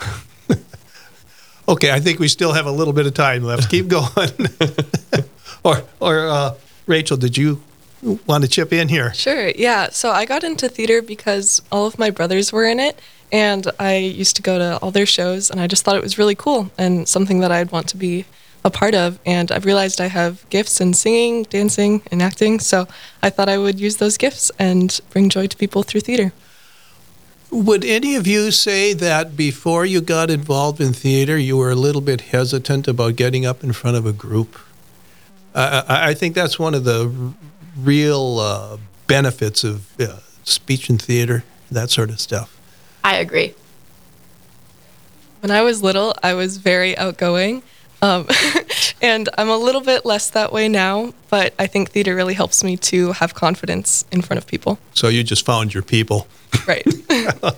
Okay, 1.68 1.90
I 1.90 1.98
think 1.98 2.20
we 2.20 2.28
still 2.28 2.52
have 2.52 2.66
a 2.66 2.70
little 2.70 2.92
bit 2.92 3.06
of 3.06 3.14
time 3.14 3.42
left. 3.42 3.70
Keep 3.70 3.88
going. 3.88 4.30
or, 5.64 5.82
or 6.00 6.28
uh, 6.28 6.54
Rachel, 6.86 7.16
did 7.16 7.36
you 7.36 7.60
want 8.26 8.44
to 8.44 8.48
chip 8.48 8.72
in 8.72 8.88
here? 8.88 9.12
Sure, 9.14 9.48
yeah. 9.48 9.88
So 9.90 10.10
I 10.10 10.26
got 10.26 10.44
into 10.44 10.68
theater 10.68 11.02
because 11.02 11.60
all 11.72 11.86
of 11.86 11.98
my 11.98 12.10
brothers 12.10 12.52
were 12.52 12.64
in 12.64 12.78
it, 12.78 13.00
and 13.32 13.66
I 13.80 13.96
used 13.96 14.36
to 14.36 14.42
go 14.42 14.58
to 14.58 14.78
all 14.78 14.92
their 14.92 15.06
shows, 15.06 15.50
and 15.50 15.60
I 15.60 15.66
just 15.66 15.84
thought 15.84 15.96
it 15.96 16.02
was 16.02 16.18
really 16.18 16.36
cool 16.36 16.70
and 16.78 17.08
something 17.08 17.40
that 17.40 17.50
I'd 17.50 17.72
want 17.72 17.88
to 17.88 17.96
be 17.96 18.26
a 18.66 18.70
part 18.70 18.94
of. 18.94 19.18
And 19.24 19.50
I've 19.52 19.64
realized 19.64 20.00
I 20.00 20.08
have 20.08 20.44
gifts 20.50 20.80
in 20.80 20.92
singing, 20.92 21.44
dancing, 21.44 22.02
and 22.10 22.20
acting. 22.20 22.58
So 22.60 22.86
I 23.22 23.30
thought 23.30 23.48
I 23.48 23.56
would 23.56 23.80
use 23.80 23.96
those 23.96 24.18
gifts 24.18 24.50
and 24.58 25.00
bring 25.10 25.28
joy 25.30 25.46
to 25.46 25.56
people 25.56 25.82
through 25.84 26.02
theater. 26.02 26.32
Would 27.50 27.84
any 27.84 28.16
of 28.16 28.26
you 28.26 28.50
say 28.50 28.92
that 28.92 29.36
before 29.36 29.86
you 29.86 30.00
got 30.00 30.30
involved 30.30 30.80
in 30.80 30.92
theater, 30.92 31.38
you 31.38 31.56
were 31.56 31.70
a 31.70 31.76
little 31.76 32.00
bit 32.00 32.20
hesitant 32.32 32.88
about 32.88 33.14
getting 33.14 33.46
up 33.46 33.62
in 33.62 33.72
front 33.72 33.96
of 33.96 34.04
a 34.04 34.12
group? 34.12 34.58
Uh, 35.54 35.84
I 35.88 36.10
I 36.10 36.14
think 36.14 36.34
that's 36.34 36.58
one 36.58 36.74
of 36.74 36.82
the 36.84 37.00
r- 37.06 37.34
real 37.78 38.40
uh, 38.40 38.76
benefits 39.06 39.62
of 39.62 39.98
uh, 40.00 40.18
speech 40.42 40.90
and 40.90 41.00
theater, 41.00 41.44
that 41.70 41.90
sort 41.90 42.10
of 42.10 42.18
stuff. 42.20 42.48
I 43.04 43.16
agree. 43.16 43.54
When 45.40 45.52
I 45.52 45.62
was 45.62 45.82
little, 45.82 46.14
I 46.24 46.34
was 46.34 46.56
very 46.56 46.98
outgoing. 46.98 47.62
Um, 48.02 48.26
and 49.02 49.28
I'm 49.38 49.48
a 49.48 49.56
little 49.56 49.80
bit 49.80 50.04
less 50.04 50.30
that 50.30 50.52
way 50.52 50.68
now, 50.68 51.14
but 51.30 51.54
I 51.58 51.66
think 51.66 51.90
theater 51.90 52.14
really 52.14 52.34
helps 52.34 52.62
me 52.62 52.76
to 52.78 53.12
have 53.12 53.34
confidence 53.34 54.04
in 54.10 54.22
front 54.22 54.38
of 54.38 54.46
people. 54.46 54.78
So 54.94 55.08
you 55.08 55.24
just 55.24 55.44
found 55.44 55.74
your 55.74 55.82
people. 55.82 56.26
Right. 56.66 56.86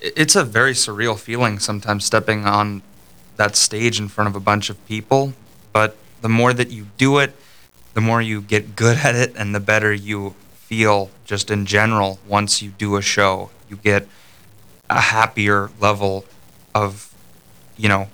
It's 0.00 0.36
a 0.36 0.44
very 0.44 0.74
surreal 0.74 1.18
feeling 1.18 1.58
sometimes 1.58 2.04
stepping 2.04 2.44
on 2.46 2.82
that 3.36 3.56
stage 3.56 3.98
in 3.98 4.06
front 4.06 4.28
of 4.28 4.36
a 4.36 4.40
bunch 4.40 4.70
of 4.70 4.76
people. 4.86 5.32
But 5.72 5.96
the 6.22 6.28
more 6.28 6.52
that 6.52 6.70
you 6.70 6.86
do 6.98 7.18
it, 7.18 7.34
the 7.94 8.00
more 8.00 8.22
you 8.22 8.40
get 8.40 8.76
good 8.76 8.98
at 8.98 9.16
it, 9.16 9.34
and 9.36 9.56
the 9.56 9.60
better 9.60 9.92
you 9.92 10.36
feel 10.54 11.10
just 11.24 11.50
in 11.50 11.66
general 11.66 12.20
once 12.28 12.62
you 12.62 12.70
do 12.70 12.94
a 12.96 13.02
show. 13.02 13.50
You 13.68 13.76
get 13.76 14.06
a 14.88 15.00
happier 15.00 15.70
level 15.80 16.24
of, 16.74 17.12
you 17.76 17.88
know, 17.88 18.08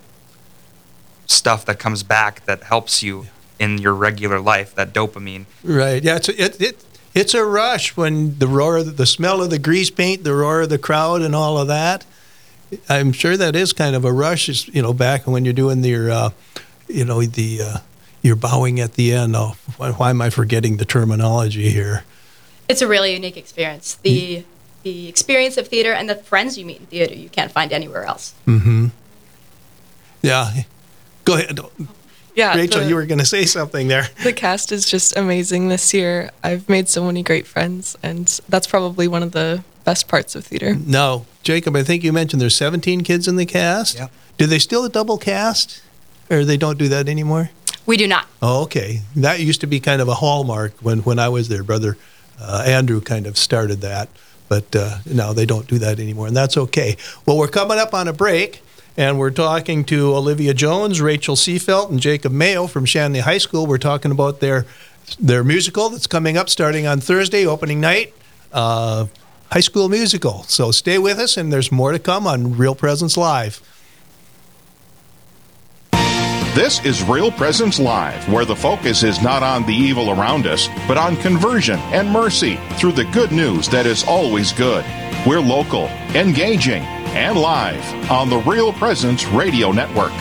stuff 1.27 1.65
that 1.67 1.79
comes 1.79 2.03
back 2.03 2.45
that 2.47 2.65
helps 2.65 3.03
you 3.03 3.27
in 3.59 3.79
your 3.79 3.95
regular 3.95 4.41
life, 4.41 4.75
that 4.75 4.93
dopamine. 4.93 5.47
Right. 5.63 6.03
Yeah. 6.03 6.17
It's 6.17 6.29
a, 6.29 6.45
it, 6.45 6.61
it 6.61 6.85
it's 7.15 7.33
a 7.33 7.45
rush 7.45 7.97
when 7.97 8.39
the 8.39 8.49
roar, 8.49 8.79
of 8.79 8.87
the, 8.87 8.93
the 8.93 9.07
smell 9.07 9.41
of 9.41 9.51
the 9.51 9.59
grease 9.59 9.91
paint, 9.91 10.25
the 10.25 10.35
roar 10.35 10.63
of 10.63 10.69
the 10.69 10.79
crowd, 10.79 11.23
and 11.23 11.35
all 11.35 11.57
of 11.57 11.69
that. 11.69 12.05
I'm 12.89 13.13
sure 13.13 13.37
that 13.37 13.55
is 13.55 13.73
kind 13.73 13.95
of 13.95 14.05
a 14.05 14.13
rush. 14.13 14.49
Is 14.49 14.67
you 14.69 14.83
know 14.83 14.93
back 14.93 15.27
when 15.27 15.45
you're 15.45 15.55
doing 15.55 15.85
your, 15.85 16.11
uh, 16.11 16.31
you 16.89 17.05
know 17.05 17.23
the 17.23 17.61
uh, 17.63 17.79
you're 18.21 18.35
bowing 18.35 18.81
at 18.81 18.95
the 18.95 19.13
end. 19.13 19.37
Oh, 19.37 19.55
why, 19.77 19.93
why 19.93 20.11
am 20.11 20.21
I 20.21 20.31
forgetting 20.31 20.79
the 20.79 20.85
terminology 20.85 21.71
here? 21.71 22.03
It's 22.69 22.83
a 22.83 22.89
really 22.89 23.13
unique 23.13 23.37
experience. 23.37 23.95
The 24.03 24.45
the 24.83 25.09
experience 25.09 25.57
of 25.57 25.69
theater 25.69 25.93
and 25.93 26.11
the 26.11 26.17
friends 26.17 26.59
you 26.59 26.67
meet 26.67 26.81
in 26.81 26.87
theater 26.87 27.15
you 27.15 27.29
can't 27.29 27.53
find 27.53 27.73
anywhere 27.73 28.05
else. 28.05 28.35
Mm-hmm. 28.47 28.89
Yeah. 30.21 30.63
Go 31.25 31.35
ahead, 31.35 31.59
Yeah. 32.35 32.57
Rachel. 32.57 32.81
the- 32.83 32.89
you 32.89 32.95
were 32.95 33.07
going 33.07 33.19
to 33.21 33.27
say 33.27 33.45
something 33.45 33.89
there. 33.89 34.09
The 34.23 34.33
cast 34.33 34.73
is 34.73 34.87
just 34.87 35.17
amazing 35.17 35.69
this 35.69 35.95
year. 35.95 36.31
I've 36.43 36.69
made 36.69 36.89
so 36.89 37.05
many 37.05 37.23
great 37.23 37.47
friends, 37.47 37.97
and 38.03 38.27
that's 38.49 38.67
probably 38.67 39.09
one 39.09 39.23
of 39.23 39.33
the 39.33 39.63
best 39.85 40.09
parts 40.09 40.35
of 40.35 40.45
theater. 40.47 40.75
No, 40.75 41.27
Jacob. 41.43 41.77
I 41.77 41.83
think 41.83 42.03
you 42.05 42.13
mentioned 42.13 42.41
there's 42.43 42.57
17 42.57 43.03
kids 43.03 43.29
in 43.29 43.37
the 43.37 43.47
cast. 43.47 43.97
Yep. 43.99 44.11
Do 44.39 44.47
they 44.47 44.59
still 44.59 44.89
double 44.89 45.19
cast, 45.19 45.81
or 46.31 46.45
they 46.45 46.57
don't 46.57 46.79
do 46.79 46.89
that 46.89 47.09
anymore? 47.09 47.51
We 47.87 47.97
do 47.97 48.09
not. 48.09 48.27
Oh, 48.41 48.63
okay. 48.63 49.03
That 49.15 49.41
used 49.41 49.61
to 49.61 49.67
be 49.67 49.79
kind 49.79 50.01
of 50.01 50.09
a 50.09 50.15
hallmark 50.15 50.73
when, 50.81 51.01
when 51.01 51.19
I 51.19 51.29
was 51.29 51.49
there. 51.49 51.63
Brother 51.63 51.97
uh, 52.41 52.65
Andrew 52.67 53.01
kind 53.01 53.27
of 53.27 53.37
started 53.37 53.83
that, 53.83 54.09
but 54.49 54.75
uh, 54.75 54.99
now 55.07 55.33
they 55.35 55.47
don't 55.47 55.67
do 55.69 55.79
that 55.79 56.01
anymore, 56.01 56.27
and 56.27 56.37
that's 56.37 56.57
okay. 56.57 56.97
Well, 57.27 57.37
we're 57.39 57.47
coming 57.49 57.79
up 57.79 57.93
on 57.95 58.09
a 58.09 58.13
break, 58.13 58.63
and 58.97 59.19
we're 59.19 59.31
talking 59.31 59.85
to 59.85 60.15
Olivia 60.15 60.55
Jones, 60.55 61.01
Rachel 61.01 61.37
Seefeldt, 61.37 61.91
and 61.91 62.01
Jacob 62.01 62.33
Mayo 62.33 62.67
from 62.67 62.85
Shanley 62.85 63.21
High 63.21 63.39
School. 63.39 63.67
We're 63.67 63.79
talking 63.79 64.11
about 64.11 64.41
their 64.41 64.67
their 65.19 65.45
musical 65.45 65.91
that's 65.91 66.07
coming 66.07 66.37
up 66.37 66.49
starting 66.49 66.87
on 66.87 67.01
Thursday, 67.01 67.47
opening 67.47 67.81
night. 67.81 68.15
Uh, 68.53 69.07
high 69.51 69.61
school 69.61 69.89
musical. 69.89 70.43
So 70.45 70.71
stay 70.71 70.99
with 70.99 71.19
us, 71.19 71.37
and 71.37 71.53
there's 71.53 71.71
more 71.71 71.93
to 71.93 71.99
come 71.99 72.27
on 72.27 72.57
Real 72.57 72.75
Presence 72.75 73.17
Live. 73.17 73.61
This 76.55 76.85
is 76.85 77.03
Real 77.03 77.33
Presence 77.33 77.81
Live, 77.81 78.29
where 78.33 78.45
the 78.45 78.55
focus 78.55 79.03
is 79.03 79.21
not 79.21 79.43
on 79.43 79.67
the 79.67 79.75
evil 79.75 80.11
around 80.11 80.47
us, 80.47 80.69
but 80.87 80.97
on 80.97 81.17
conversion 81.17 81.81
and 81.91 82.09
mercy 82.09 82.61
through 82.75 82.93
the 82.93 83.05
good 83.07 83.33
news 83.33 83.69
that 83.71 83.87
is 83.87 84.05
always 84.05 84.53
good. 84.53 84.85
We're 85.27 85.41
local, 85.41 85.87
engaging, 86.15 86.85
and 87.15 87.39
live 87.39 88.11
on 88.11 88.29
the 88.29 88.39
Real 88.39 88.73
Presence 88.73 89.25
Radio 89.27 89.71
Network. 89.71 90.13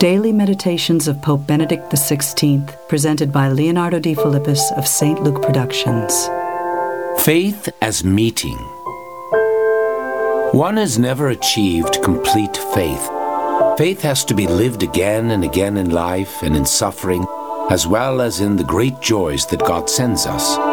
Daily 0.00 0.32
Meditations 0.32 1.06
of 1.06 1.22
Pope 1.22 1.46
Benedict 1.46 1.84
XVI, 1.92 2.88
presented 2.88 3.32
by 3.32 3.48
Leonardo 3.50 4.00
Defilippis 4.00 4.76
of 4.76 4.88
St. 4.88 5.22
Luke 5.22 5.40
Productions. 5.40 6.28
Faith 7.24 7.68
as 7.80 8.02
meeting. 8.02 8.58
One 10.52 10.76
has 10.76 10.98
never 10.98 11.28
achieved 11.28 12.02
complete 12.02 12.56
faith. 12.74 13.08
Faith 13.78 14.02
has 14.02 14.24
to 14.24 14.34
be 14.34 14.48
lived 14.48 14.82
again 14.82 15.30
and 15.30 15.44
again 15.44 15.76
in 15.76 15.90
life 15.90 16.42
and 16.42 16.56
in 16.56 16.66
suffering, 16.66 17.24
as 17.70 17.86
well 17.86 18.20
as 18.20 18.40
in 18.40 18.56
the 18.56 18.64
great 18.64 19.00
joys 19.00 19.46
that 19.46 19.60
God 19.60 19.88
sends 19.88 20.26
us. 20.26 20.71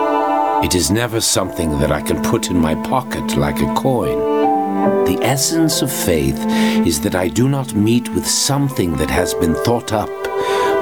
It 0.62 0.76
is 0.76 0.92
never 0.92 1.22
something 1.22 1.80
that 1.80 1.92
I 1.92 2.02
can 2.02 2.22
put 2.22 2.50
in 2.50 2.58
my 2.58 2.76
pocket 2.76 3.38
like 3.38 3.62
a 3.62 3.74
coin. 3.76 4.20
The 5.06 5.18
essence 5.22 5.82
of 5.82 5.92
faith 5.92 6.38
is 6.86 7.00
that 7.02 7.16
I 7.16 7.30
do 7.30 7.48
not 7.48 7.74
meet 7.74 8.10
with 8.10 8.28
something 8.28 8.98
that 8.98 9.10
has 9.10 9.34
been 9.34 9.56
thought 9.56 9.94
up, 9.94 10.10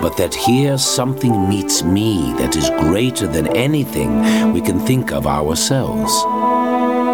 but 0.01 0.17
that 0.17 0.33
here 0.33 0.79
something 0.79 1.47
meets 1.47 1.83
me 1.83 2.33
that 2.39 2.55
is 2.55 2.69
greater 2.81 3.27
than 3.27 3.55
anything 3.55 4.51
we 4.51 4.61
can 4.61 4.79
think 4.79 5.11
of 5.11 5.27
ourselves. 5.27 6.11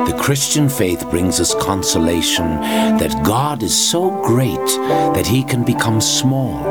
The 0.10 0.18
Christian 0.18 0.70
faith 0.70 1.10
brings 1.10 1.40
us 1.40 1.54
consolation 1.56 2.46
that 3.00 3.24
God 3.26 3.62
is 3.62 3.76
so 3.76 4.10
great 4.24 4.68
that 5.16 5.28
he 5.28 5.44
can 5.44 5.64
become 5.64 6.00
small, 6.02 6.64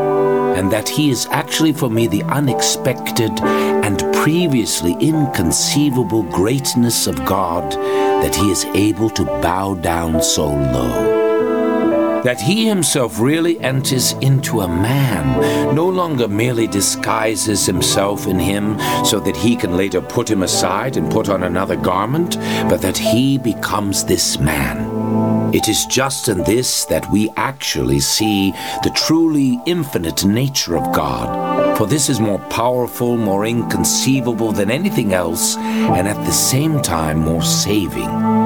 and 0.56 0.70
that 0.72 0.88
he 0.88 1.10
is 1.10 1.26
actually 1.30 1.72
for 1.72 1.90
me 1.90 2.06
the 2.06 2.22
unexpected 2.24 3.32
and 3.40 3.98
previously 4.14 4.92
inconceivable 5.00 6.22
greatness 6.24 7.06
of 7.06 7.24
God 7.24 7.72
that 7.72 8.34
he 8.34 8.50
is 8.50 8.64
able 8.66 9.10
to 9.10 9.24
bow 9.24 9.74
down 9.74 10.22
so 10.22 10.46
low 10.46 11.22
that 12.22 12.40
he 12.40 12.68
himself 12.68 13.18
really 13.18 13.58
enters 13.60 14.12
into 14.14 14.60
a 14.60 14.68
man, 14.68 15.74
no 15.74 15.88
longer 15.88 16.28
merely 16.28 16.68
disguises 16.68 17.66
himself 17.66 18.26
in 18.26 18.38
him 18.38 18.78
so 19.04 19.18
that 19.18 19.36
he 19.36 19.56
can 19.56 19.76
later 19.76 20.00
put 20.00 20.30
him 20.30 20.42
aside 20.42 20.96
and 20.96 21.10
put 21.10 21.28
on 21.28 21.42
another 21.42 21.76
garment, 21.76 22.36
but 22.68 22.80
that 22.80 22.96
he 22.96 23.38
becomes 23.38 24.04
this 24.04 24.38
man. 24.38 24.91
It 25.52 25.68
is 25.68 25.84
just 25.84 26.28
in 26.28 26.38
this 26.44 26.86
that 26.86 27.10
we 27.10 27.28
actually 27.36 28.00
see 28.00 28.52
the 28.82 28.92
truly 28.94 29.60
infinite 29.66 30.24
nature 30.24 30.78
of 30.78 30.94
God. 30.94 31.76
For 31.76 31.86
this 31.86 32.08
is 32.08 32.20
more 32.20 32.38
powerful, 32.48 33.18
more 33.18 33.44
inconceivable 33.44 34.52
than 34.52 34.70
anything 34.70 35.12
else, 35.12 35.56
and 35.58 36.08
at 36.08 36.24
the 36.24 36.32
same 36.32 36.80
time 36.80 37.18
more 37.18 37.42
saving. 37.42 38.41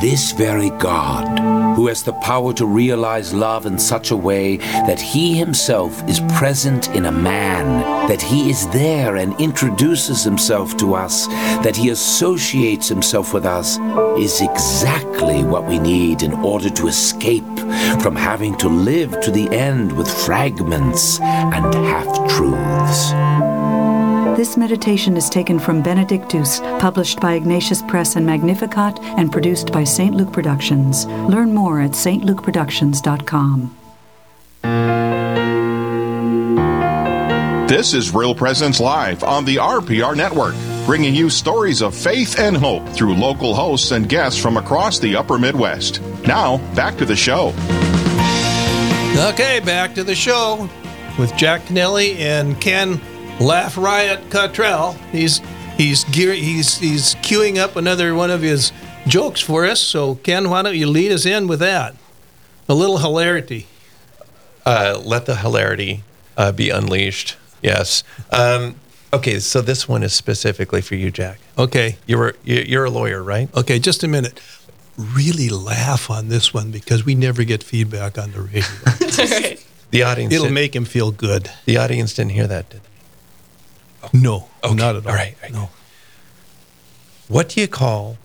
This 0.00 0.30
very 0.30 0.70
God, 0.70 1.74
who 1.74 1.88
has 1.88 2.04
the 2.04 2.12
power 2.12 2.52
to 2.52 2.66
realize 2.66 3.34
love 3.34 3.66
in 3.66 3.80
such 3.80 4.12
a 4.12 4.16
way 4.16 4.58
that 4.58 5.00
he 5.00 5.36
himself 5.36 6.08
is 6.08 6.20
present 6.36 6.88
in 6.94 7.06
a 7.06 7.12
man, 7.12 7.82
that 8.08 8.22
he 8.22 8.48
is 8.48 8.68
there 8.68 9.16
and 9.16 9.38
introduces 9.40 10.22
himself 10.22 10.76
to 10.76 10.94
us, 10.94 11.26
that 11.64 11.74
he 11.74 11.90
associates 11.90 12.86
himself 12.86 13.34
with 13.34 13.44
us, 13.44 13.76
is 14.16 14.40
exactly 14.40 15.42
what 15.42 15.66
we 15.66 15.80
need 15.80 16.22
in 16.22 16.32
order 16.32 16.70
to 16.70 16.86
escape 16.86 17.58
from 18.00 18.14
having 18.14 18.56
to 18.58 18.68
live 18.68 19.20
to 19.20 19.32
the 19.32 19.50
end 19.50 19.90
with 19.90 20.08
fragments 20.08 21.18
and 21.20 21.74
half 21.74 22.06
truths. 22.30 23.47
This 24.38 24.56
meditation 24.56 25.16
is 25.16 25.28
taken 25.28 25.58
from 25.58 25.82
Benedictus, 25.82 26.60
published 26.78 27.18
by 27.18 27.32
Ignatius 27.32 27.82
Press 27.82 28.14
and 28.14 28.24
Magnificat, 28.24 29.00
and 29.18 29.32
produced 29.32 29.72
by 29.72 29.82
St. 29.82 30.14
Luke 30.14 30.32
Productions. 30.32 31.06
Learn 31.06 31.52
more 31.52 31.80
at 31.80 31.90
stlukeproductions.com. 31.90 33.76
This 37.66 37.94
is 37.94 38.14
Real 38.14 38.32
Presence 38.32 38.78
Live 38.78 39.24
on 39.24 39.44
the 39.44 39.56
RPR 39.56 40.16
Network, 40.16 40.54
bringing 40.86 41.16
you 41.16 41.30
stories 41.30 41.82
of 41.82 41.92
faith 41.92 42.38
and 42.38 42.56
hope 42.56 42.88
through 42.90 43.14
local 43.14 43.56
hosts 43.56 43.90
and 43.90 44.08
guests 44.08 44.40
from 44.40 44.56
across 44.56 45.00
the 45.00 45.16
upper 45.16 45.36
Midwest. 45.36 46.00
Now, 46.28 46.58
back 46.76 46.96
to 46.98 47.04
the 47.04 47.16
show. 47.16 47.48
Okay, 49.32 49.58
back 49.64 49.96
to 49.96 50.04
the 50.04 50.14
show 50.14 50.70
with 51.18 51.34
Jack 51.36 51.62
Kennelly 51.62 52.16
and 52.20 52.60
Ken 52.60 53.00
Laugh 53.40 53.76
Riot 53.76 54.30
Cottrell. 54.30 54.92
He's 55.12 55.40
he's 55.76 56.04
gear, 56.04 56.32
he's 56.32 56.78
he's 56.78 57.14
queuing 57.16 57.56
up 57.58 57.76
another 57.76 58.14
one 58.14 58.30
of 58.30 58.42
his 58.42 58.72
jokes 59.06 59.40
for 59.40 59.64
us. 59.64 59.80
So 59.80 60.16
Ken, 60.16 60.50
why 60.50 60.62
don't 60.62 60.76
you 60.76 60.88
lead 60.88 61.12
us 61.12 61.24
in 61.24 61.46
with 61.46 61.60
that? 61.60 61.94
A 62.68 62.74
little 62.74 62.98
hilarity. 62.98 63.66
Uh, 64.66 65.00
let 65.02 65.26
the 65.26 65.36
hilarity 65.36 66.02
uh, 66.36 66.52
be 66.52 66.68
unleashed. 66.70 67.36
Yes. 67.62 68.04
Um, 68.30 68.74
okay, 69.14 69.38
so 69.38 69.60
this 69.62 69.88
one 69.88 70.02
is 70.02 70.12
specifically 70.12 70.82
for 70.82 70.94
you, 70.96 71.10
Jack. 71.10 71.38
Okay. 71.56 71.96
You're 72.06 72.34
you- 72.44 72.64
you're 72.66 72.84
a 72.84 72.90
lawyer, 72.90 73.22
right? 73.22 73.48
Okay, 73.56 73.78
just 73.78 74.02
a 74.02 74.08
minute. 74.08 74.40
Really 74.98 75.48
laugh 75.48 76.10
on 76.10 76.28
this 76.28 76.52
one 76.52 76.70
because 76.72 77.04
we 77.06 77.14
never 77.14 77.44
get 77.44 77.62
feedback 77.62 78.18
on 78.18 78.32
the 78.32 78.40
radio. 78.42 79.54
The 79.90 80.02
audience. 80.02 80.34
It'll 80.34 80.44
didn't- 80.44 80.54
make 80.54 80.76
him 80.76 80.84
feel 80.84 81.10
good. 81.12 81.50
the 81.64 81.78
audience 81.78 82.12
didn't 82.12 82.32
hear 82.32 82.46
that, 82.46 82.68
did 82.68 82.80
they? 82.82 82.87
No, 84.12 84.48
Okay, 84.64 84.74
not 84.74 84.96
at 84.96 85.04
all. 85.04 85.10
all 85.10 85.16
right, 85.16 85.34
all 85.36 85.42
right. 85.42 85.52
No. 85.52 85.70
What 87.28 87.48
do 87.50 87.60
you 87.60 87.68
call 87.68 88.16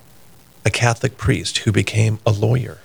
a 0.65 0.69
Catholic 0.69 1.17
priest 1.17 1.59
who 1.59 1.71
became 1.71 2.19
a 2.25 2.31
lawyer? 2.31 2.77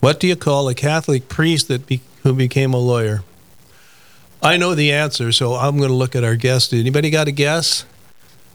What 0.00 0.18
do 0.20 0.26
you 0.26 0.36
call 0.36 0.68
a 0.68 0.74
Catholic 0.74 1.28
priest 1.28 1.68
that 1.68 1.86
be, 1.86 2.00
who 2.22 2.32
became 2.34 2.74
a 2.74 2.78
lawyer? 2.78 3.22
I 4.42 4.56
know 4.56 4.74
the 4.74 4.90
answer, 4.92 5.32
so 5.32 5.54
I'm 5.54 5.76
going 5.76 5.90
to 5.90 5.94
look 5.94 6.16
at 6.16 6.24
our 6.24 6.36
guest. 6.36 6.72
Anybody 6.72 7.10
got 7.10 7.28
a 7.28 7.32
guess? 7.32 7.84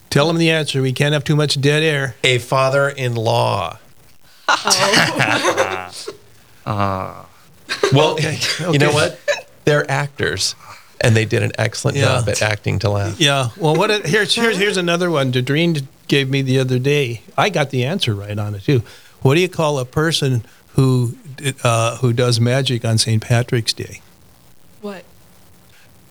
Tell 0.10 0.28
them 0.28 0.38
the 0.38 0.50
answer. 0.50 0.82
We 0.82 0.94
can't 0.94 1.14
have 1.14 1.24
too 1.24 1.36
much 1.36 1.60
dead 1.62 1.84
air. 1.84 2.16
A 2.24 2.38
father-in-law. 2.40 3.78
Oh. 6.68 7.26
Well, 7.94 8.18
you 8.72 8.80
know 8.80 8.92
what? 8.92 9.20
They're 9.66 9.90
actors, 9.90 10.56
and 11.06 11.16
they 11.16 11.24
did 11.26 11.44
an 11.44 11.52
excellent 11.58 11.96
Yeah. 11.98 12.04
job 12.20 12.30
at 12.30 12.42
acting 12.42 12.80
to 12.80 12.90
laugh. 12.90 13.20
Yeah. 13.20 13.50
Well, 13.58 13.76
what? 13.76 13.92
It, 13.92 14.06
here's 14.06 14.34
here's 14.36 14.58
here's 14.58 14.78
another 14.78 15.10
one. 15.12 15.32
Dadreen 15.32 15.86
gave 16.08 16.30
me 16.30 16.42
the 16.42 16.60
other 16.60 16.80
day. 16.80 17.22
I 17.38 17.50
got 17.50 17.70
the 17.70 17.86
answer 17.86 18.14
right 18.14 18.38
on 18.38 18.56
it 18.56 18.64
too. 18.64 18.82
What 19.22 19.36
do 19.36 19.42
you 19.42 19.50
call 19.50 19.80
a 19.80 19.86
person 19.86 20.44
who 20.76 21.16
uh, 21.64 21.98
who 21.98 22.12
does 22.14 22.40
magic 22.40 22.84
on 22.84 22.98
St. 22.98 23.22
Patrick's 23.22 23.74
Day? 23.74 24.02
What? 24.82 25.04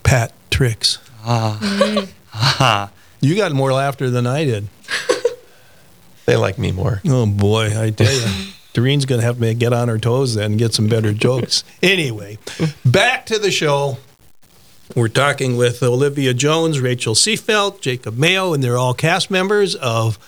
Pat 0.03 0.33
tricks. 0.51 0.99
Ah, 1.25 2.91
You 3.21 3.37
got 3.37 3.53
more 3.53 3.73
laughter 3.73 4.11
than 4.11 4.27
I 4.27 4.45
did. 4.45 4.69
They 6.27 6.37
like 6.37 6.57
me 6.59 6.73
more. 6.73 7.03
Oh 7.07 7.27
boy, 7.27 7.67
I 7.79 7.91
tell 7.91 8.11
you, 8.11 8.23
Doreen's 8.73 9.05
gonna 9.05 9.21
have 9.21 9.39
to 9.41 9.53
get 9.53 9.75
on 9.75 9.89
her 9.89 9.99
toes 9.99 10.35
then 10.35 10.53
and 10.53 10.59
get 10.59 10.73
some 10.73 10.87
better 10.89 11.13
jokes. 11.13 11.65
Anyway, 11.83 12.39
back 12.83 13.27
to 13.27 13.39
the 13.39 13.51
show. 13.51 13.99
We're 14.93 15.09
talking 15.09 15.57
with 15.57 15.83
Olivia 15.83 16.35
Jones, 16.35 16.79
Rachel 16.79 17.15
Seefeldt, 17.15 17.81
Jacob 17.81 18.19
Mayo, 18.19 18.53
and 18.53 18.63
they're 18.63 18.77
all 18.77 18.93
cast 18.93 19.31
members 19.31 19.75
of 19.75 20.19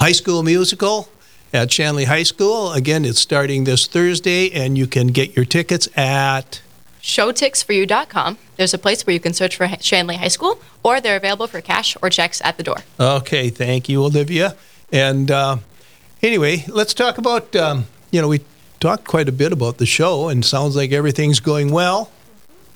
High 0.00 0.12
School 0.12 0.42
Musical 0.42 1.08
at 1.52 1.70
Shanley 1.70 2.04
High 2.06 2.22
School. 2.22 2.72
Again, 2.72 3.04
it's 3.04 3.20
starting 3.20 3.64
this 3.64 3.86
Thursday, 3.86 4.50
and 4.50 4.78
you 4.78 4.86
can 4.86 5.08
get 5.08 5.36
your 5.36 5.44
tickets 5.44 5.88
at. 5.94 6.62
Showtix4u.com. 7.02 8.38
There's 8.56 8.72
a 8.72 8.78
place 8.78 9.06
where 9.06 9.12
you 9.12 9.20
can 9.20 9.34
search 9.34 9.56
for 9.56 9.68
Shanley 9.80 10.16
High 10.16 10.28
School, 10.28 10.60
or 10.82 11.00
they're 11.00 11.16
available 11.16 11.46
for 11.46 11.60
cash 11.60 11.96
or 12.00 12.08
checks 12.08 12.40
at 12.42 12.56
the 12.56 12.62
door. 12.62 12.78
Okay, 12.98 13.50
thank 13.50 13.90
you, 13.90 14.02
Olivia. 14.02 14.56
And 14.90 15.30
uh, 15.30 15.58
anyway, 16.22 16.64
let's 16.66 16.94
talk 16.94 17.18
about. 17.18 17.54
Um, 17.54 17.86
you 18.10 18.22
know, 18.22 18.28
we 18.28 18.40
talked 18.80 19.04
quite 19.04 19.28
a 19.28 19.32
bit 19.32 19.52
about 19.52 19.76
the 19.76 19.86
show, 19.86 20.28
and 20.28 20.44
sounds 20.44 20.76
like 20.76 20.92
everything's 20.92 21.40
going 21.40 21.70
well. 21.70 22.10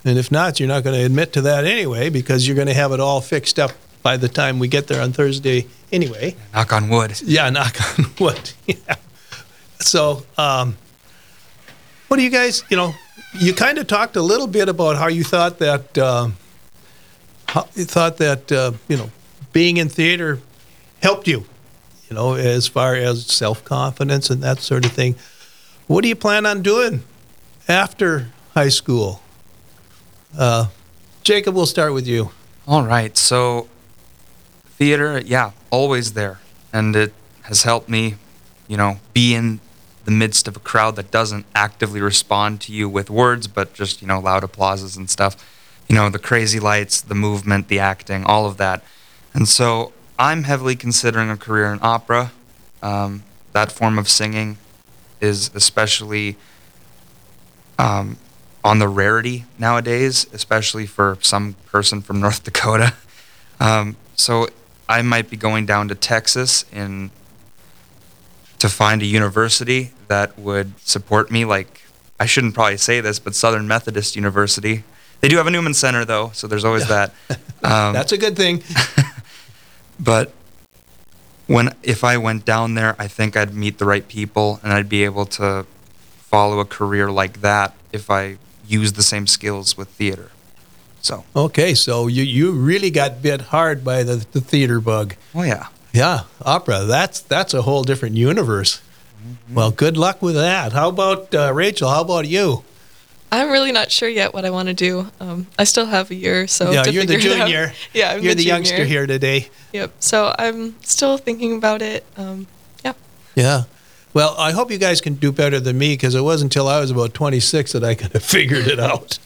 And 0.05 0.19
if 0.19 0.31
not, 0.31 0.61
you're 0.61 0.69
not 0.69 0.85
going 0.85 0.99
to 0.99 1.05
admit 1.05 1.33
to 1.35 1.41
that 1.43 1.65
anyway, 1.65 2.11
because 2.11 2.47
you're 2.47 2.57
going 2.57 2.69
to 2.69 2.75
have 2.75 2.93
it 2.93 3.01
all 3.01 3.21
fixed 3.21 3.59
up 3.59 3.73
by 4.03 4.17
the 4.19 4.29
time 4.29 4.59
we 4.59 4.69
get 4.69 4.87
there 4.87 5.03
on 5.03 5.13
Thursday 5.13 5.67
anyway. 5.91 6.37
knock 6.53 6.73
on 6.73 6.89
wood. 6.91 7.21
Yeah, 7.25 7.49
knock 7.51 7.77
on 7.99 8.07
wood. 8.21 8.53
Yeah. 8.67 8.97
So, 9.81 10.25
um, 10.37 10.77
what 12.09 12.19
do 12.19 12.23
you 12.23 12.31
guys, 12.31 12.63
you 12.69 12.77
know, 12.77 12.95
you 13.35 13.55
kind 13.55 13.79
of 13.79 13.87
talked 13.87 14.17
a 14.17 14.23
little 14.23 14.47
bit 14.47 14.69
about 14.69 14.97
how 14.97 15.09
you 15.09 15.25
thought 15.25 15.59
that, 15.59 15.97
uh, 15.97 16.29
how 17.49 17.67
you 17.75 17.85
thought 17.85 18.19
that, 18.19 18.53
uh, 18.53 18.73
you 18.89 18.97
know, 18.97 19.11
being 19.53 19.79
in 19.79 19.88
theater 19.88 20.40
helped 21.03 21.27
you, 21.27 21.45
you 22.09 22.14
know, 22.14 22.35
as 22.35 22.69
far 22.69 22.95
as 22.95 23.27
self 23.27 23.64
confidence 23.64 24.29
and 24.31 24.43
that 24.43 24.59
sort 24.61 24.85
of 24.85 24.93
thing. 24.93 25.17
What 25.87 26.03
do 26.03 26.09
you 26.09 26.17
plan 26.17 26.47
on 26.47 26.62
doing 26.62 27.03
after 27.69 28.29
high 28.55 28.69
school? 28.69 29.21
Uh, 30.37 30.66
Jacob, 31.23 31.55
we'll 31.55 31.66
start 31.66 31.94
with 31.94 32.07
you. 32.07 32.31
All 32.66 32.85
right. 32.85 33.16
So, 33.16 33.68
theater, 34.66 35.20
yeah, 35.25 35.53
always 35.70 36.14
there. 36.14 36.40
And 36.73 36.97
it 36.97 37.12
has 37.42 37.62
helped 37.62 37.88
me, 37.88 38.16
you 38.66 38.77
know, 38.77 38.99
be 39.12 39.35
in 39.35 39.61
the 40.05 40.11
midst 40.11 40.49
of 40.49 40.57
a 40.57 40.61
crowd 40.61 40.97
that 40.97 41.11
doesn't 41.11 41.47
actively 41.55 42.01
respond 42.01 42.61
to 42.62 42.73
you 42.73 42.88
with 42.88 43.11
words, 43.11 43.47
but 43.47 43.75
just, 43.75 44.03
you 44.03 44.09
know, 44.09 44.18
loud 44.18 44.44
applauses 44.44 44.97
and 44.97 45.09
stuff. 45.09 45.37
You 45.88 45.94
know, 45.94 46.09
the 46.11 46.18
crazy 46.18 46.59
lights, 46.59 47.01
the 47.01 47.14
movement, 47.14 47.68
the 47.68 47.79
acting, 47.79 48.25
all 48.25 48.47
of 48.47 48.57
that. 48.57 48.83
And 49.33 49.49
so 49.49 49.92
I'm 50.18 50.44
heavily 50.44 50.77
considering 50.77 51.31
a 51.31 51.37
career 51.37 51.73
in 51.73 51.79
opera. 51.81 52.33
Um, 52.83 53.23
that 53.53 53.70
form 53.70 53.99
of 53.99 54.09
singing 54.09 54.59
is 55.20 55.51
especially 55.55 56.37
um, 57.79 58.16
on 58.64 58.79
the 58.79 58.88
rarity 58.88 59.44
nowadays, 59.59 60.27
especially 60.33 60.87
for 60.87 61.18
some 61.20 61.55
person 61.66 62.00
from 62.00 62.20
North 62.27 62.42
Dakota. 62.42 62.94
Um, 63.61 63.96
so 64.16 64.48
I 64.88 65.03
might 65.03 65.31
be 65.31 65.37
going 65.37 65.66
down 65.66 65.88
to 65.88 65.94
Texas 65.94 66.64
in 66.72 67.11
to 68.59 68.68
find 68.68 69.03
a 69.03 69.07
university 69.07 69.92
that 70.09 70.38
would 70.38 70.79
support 70.81 71.31
me. 71.31 71.44
Like 71.44 71.83
I 72.18 72.27
shouldn't 72.27 72.55
probably 72.55 72.79
say 72.79 73.00
this, 73.00 73.18
but 73.18 73.35
Southern 73.35 73.68
Methodist 73.68 74.16
University. 74.16 74.85
They 75.20 75.29
do 75.29 75.37
have 75.37 75.46
a 75.46 75.50
Newman 75.50 75.74
Center 75.74 76.05
though, 76.05 76.31
so 76.33 76.46
there's 76.46 76.64
always 76.64 76.88
that. 76.88 77.12
Um, 77.64 77.94
That's 77.94 78.12
a 78.12 78.18
good 78.18 78.37
thing. 78.37 78.62
but 79.98 80.35
when 81.46 81.74
if 81.83 82.05
I 82.05 82.18
went 82.18 82.44
down 82.44 82.74
there, 82.74 82.94
I 82.98 83.09
think 83.09 83.38
I'd 83.38 83.55
meet 83.55 83.79
the 83.79 83.87
right 83.87 84.07
people 84.07 84.61
and 84.62 84.70
I'd 84.70 84.90
be 84.90 85.03
able 85.05 85.24
to 85.40 85.64
follow 86.18 86.61
a 86.61 86.66
career 86.66 87.11
like 87.11 87.40
that 87.40 87.72
if 87.90 88.11
I 88.11 88.37
used 88.66 88.96
the 88.96 89.03
same 89.03 89.27
skills 89.27 89.77
with 89.77 89.88
theater. 89.88 90.31
So, 91.00 91.24
Okay, 91.37 91.74
so 91.74 92.07
you, 92.07 92.22
you 92.22 92.53
really 92.53 92.90
got 92.90 93.20
bit 93.22 93.40
hard 93.53 93.85
by 93.85 94.03
the, 94.05 94.24
the 94.33 94.40
theater 94.40 94.81
bug. 94.81 95.14
oh 95.35 95.42
yeah. 95.42 95.68
Yeah, 95.92 96.22
opera. 96.42 96.85
That's 96.85 97.20
that's 97.20 97.55
a 97.55 97.62
whole 97.62 97.85
different 97.85 98.16
universe. 98.16 98.81
Well, 99.53 99.70
good 99.70 99.96
luck 99.96 100.20
with 100.22 100.35
that. 100.35 100.72
How 100.72 100.88
about 100.88 101.33
uh, 101.33 101.53
Rachel? 101.55 101.88
How 101.88 102.00
about 102.00 102.27
you? 102.27 102.64
I'm 103.31 103.48
really 103.50 103.70
not 103.72 103.92
sure 103.92 104.09
yet 104.09 104.35
what 104.35 104.44
I 104.44 104.50
want 104.50 104.68
to 104.68 104.74
do. 104.74 105.09
Um, 105.20 105.46
I 105.57 105.62
still 105.64 105.87
have 105.87 106.11
a 106.11 106.14
year, 106.16 106.46
so 106.48 106.72
yeah, 106.72 106.83
to 106.83 106.92
you're 106.92 107.05
the 107.05 107.14
figure 107.14 107.31
it 107.31 107.40
out. 107.40 107.46
junior. 107.46 107.72
Yeah, 107.92 108.11
I'm 108.11 108.22
you're 108.22 108.35
the, 108.35 108.42
junior. 108.42 108.55
youngster 108.55 108.85
here 108.85 109.07
today. 109.07 109.48
Yep. 109.72 109.92
So 110.00 110.35
I'm 110.37 110.74
still 110.83 111.16
thinking 111.16 111.57
about 111.57 111.81
it. 111.81 112.05
Um, 112.16 112.46
yeah. 112.85 112.92
Yeah. 113.37 113.62
Well, 114.14 114.37
I 114.38 114.53
hope 114.53 114.70
you 114.70 114.79
guys 114.79 115.00
can 115.00 115.14
do 115.14 115.33
better 115.33 115.59
than 115.59 115.77
me 115.77 115.94
because 115.94 116.14
it 116.14 116.20
wasn't 116.20 116.53
until 116.55 116.68
I 116.68 116.79
was 116.79 116.92
about 116.92 117.14
26 117.14 117.72
that 117.72 117.83
I 117.83 117.94
kind 118.03 118.14
of 118.14 118.22
figured 118.22 118.68
it 118.68 118.79
out. 118.79 119.18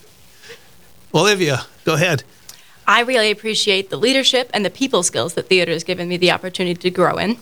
Olivia, 1.15 1.67
go 1.85 1.95
ahead. 1.95 2.25
I 2.87 3.01
really 3.03 3.31
appreciate 3.31 3.91
the 3.91 3.99
leadership 3.99 4.51
and 4.55 4.65
the 4.65 4.71
people 4.71 5.03
skills 5.03 5.35
that 5.35 5.47
theater 5.49 5.73
has 5.73 5.85
given 5.85 6.09
me 6.09 6.17
the 6.17 6.31
opportunity 6.31 6.81
to 6.81 6.91
grow 6.91 7.19
in. 7.19 7.37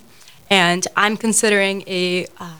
And 0.51 0.89
I'm 0.97 1.17
considering 1.17 1.85
a 1.87 2.27
uh, 2.41 2.57